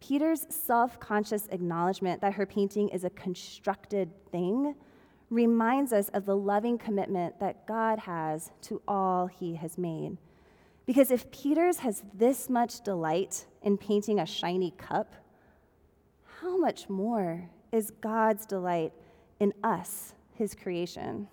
Peeters' 0.00 0.46
self 0.50 1.00
conscious 1.00 1.48
acknowledgement 1.50 2.20
that 2.20 2.34
her 2.34 2.46
painting 2.46 2.88
is 2.90 3.04
a 3.04 3.10
constructed 3.10 4.10
thing 4.30 4.74
reminds 5.30 5.92
us 5.92 6.10
of 6.10 6.26
the 6.26 6.36
loving 6.36 6.78
commitment 6.78 7.40
that 7.40 7.66
God 7.66 7.98
has 8.00 8.50
to 8.62 8.82
all 8.86 9.26
he 9.26 9.54
has 9.54 9.78
made. 9.78 10.18
Because 10.86 11.10
if 11.10 11.30
Peeters 11.30 11.78
has 11.78 12.02
this 12.12 12.50
much 12.50 12.82
delight 12.82 13.46
in 13.62 13.78
painting 13.78 14.20
a 14.20 14.26
shiny 14.26 14.72
cup, 14.76 15.14
how 16.44 16.58
much 16.58 16.90
more 16.90 17.48
is 17.72 17.90
God's 18.02 18.44
delight 18.44 18.92
in 19.40 19.54
us, 19.64 20.12
his 20.34 20.54
creation? 20.54 21.26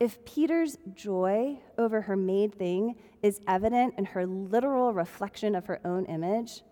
If 0.00 0.24
Peeters' 0.24 0.76
joy 0.92 1.60
over 1.78 2.00
her 2.00 2.16
made 2.16 2.52
thing 2.52 2.96
is 3.22 3.40
evident 3.46 3.94
in 3.96 4.04
her 4.06 4.26
literal 4.26 4.92
reflection 4.92 5.54
of 5.54 5.66
her 5.66 5.80
own 5.84 6.04
image, 6.06 6.62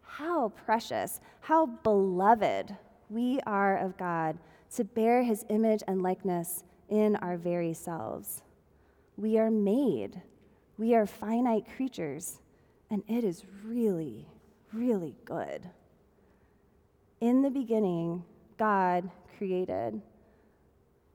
how 0.00 0.50
precious, 0.50 1.20
how 1.40 1.66
beloved 1.66 2.76
we 3.10 3.40
are 3.48 3.78
of 3.78 3.96
God 3.96 4.38
to 4.76 4.84
bear 4.84 5.24
his 5.24 5.44
image 5.50 5.82
and 5.88 6.04
likeness 6.04 6.62
in 6.88 7.16
our 7.16 7.36
very 7.36 7.74
selves. 7.74 8.42
We 9.16 9.38
are 9.38 9.50
made, 9.50 10.22
we 10.78 10.94
are 10.94 11.04
finite 11.04 11.66
creatures, 11.74 12.38
and 12.90 13.02
it 13.08 13.24
is 13.24 13.42
really, 13.64 14.28
really 14.72 15.16
good. 15.24 15.68
In 17.20 17.42
the 17.42 17.50
beginning, 17.50 18.24
God 18.58 19.10
created. 19.38 20.02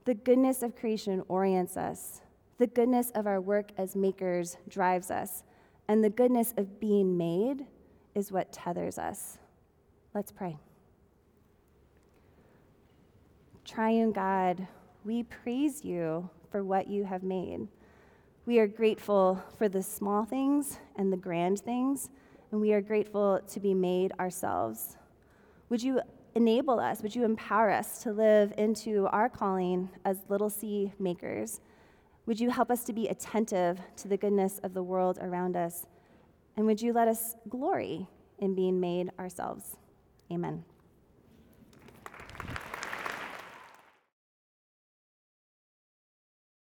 The 0.04 0.14
goodness 0.14 0.62
of 0.62 0.74
creation 0.74 1.22
orients 1.28 1.76
us. 1.76 2.20
The 2.58 2.66
goodness 2.66 3.10
of 3.14 3.26
our 3.26 3.40
work 3.40 3.70
as 3.78 3.94
makers 3.94 4.56
drives 4.68 5.10
us. 5.10 5.44
And 5.88 6.02
the 6.02 6.10
goodness 6.10 6.54
of 6.56 6.80
being 6.80 7.16
made 7.16 7.66
is 8.14 8.32
what 8.32 8.52
tethers 8.52 8.98
us. 8.98 9.38
Let's 10.14 10.32
pray. 10.32 10.58
Triune 13.64 14.12
God, 14.12 14.66
we 15.04 15.22
praise 15.22 15.84
you 15.84 16.28
for 16.50 16.64
what 16.64 16.88
you 16.88 17.04
have 17.04 17.22
made. 17.22 17.68
We 18.44 18.58
are 18.58 18.66
grateful 18.66 19.40
for 19.56 19.68
the 19.68 19.82
small 19.82 20.24
things 20.24 20.78
and 20.96 21.12
the 21.12 21.16
grand 21.16 21.60
things, 21.60 22.10
and 22.50 22.60
we 22.60 22.72
are 22.72 22.80
grateful 22.80 23.40
to 23.48 23.60
be 23.60 23.72
made 23.72 24.12
ourselves. 24.18 24.96
Would 25.72 25.82
you 25.82 26.02
enable 26.34 26.78
us, 26.78 27.00
would 27.00 27.16
you 27.16 27.24
empower 27.24 27.70
us 27.70 28.02
to 28.02 28.12
live 28.12 28.52
into 28.58 29.06
our 29.06 29.30
calling 29.30 29.88
as 30.04 30.18
little 30.28 30.50
c 30.50 30.92
makers? 30.98 31.62
Would 32.26 32.38
you 32.38 32.50
help 32.50 32.70
us 32.70 32.84
to 32.84 32.92
be 32.92 33.08
attentive 33.08 33.80
to 33.96 34.06
the 34.06 34.18
goodness 34.18 34.60
of 34.64 34.74
the 34.74 34.82
world 34.82 35.18
around 35.22 35.56
us? 35.56 35.86
And 36.58 36.66
would 36.66 36.82
you 36.82 36.92
let 36.92 37.08
us 37.08 37.36
glory 37.48 38.06
in 38.38 38.54
being 38.54 38.80
made 38.80 39.12
ourselves? 39.18 39.78
Amen. 40.30 40.62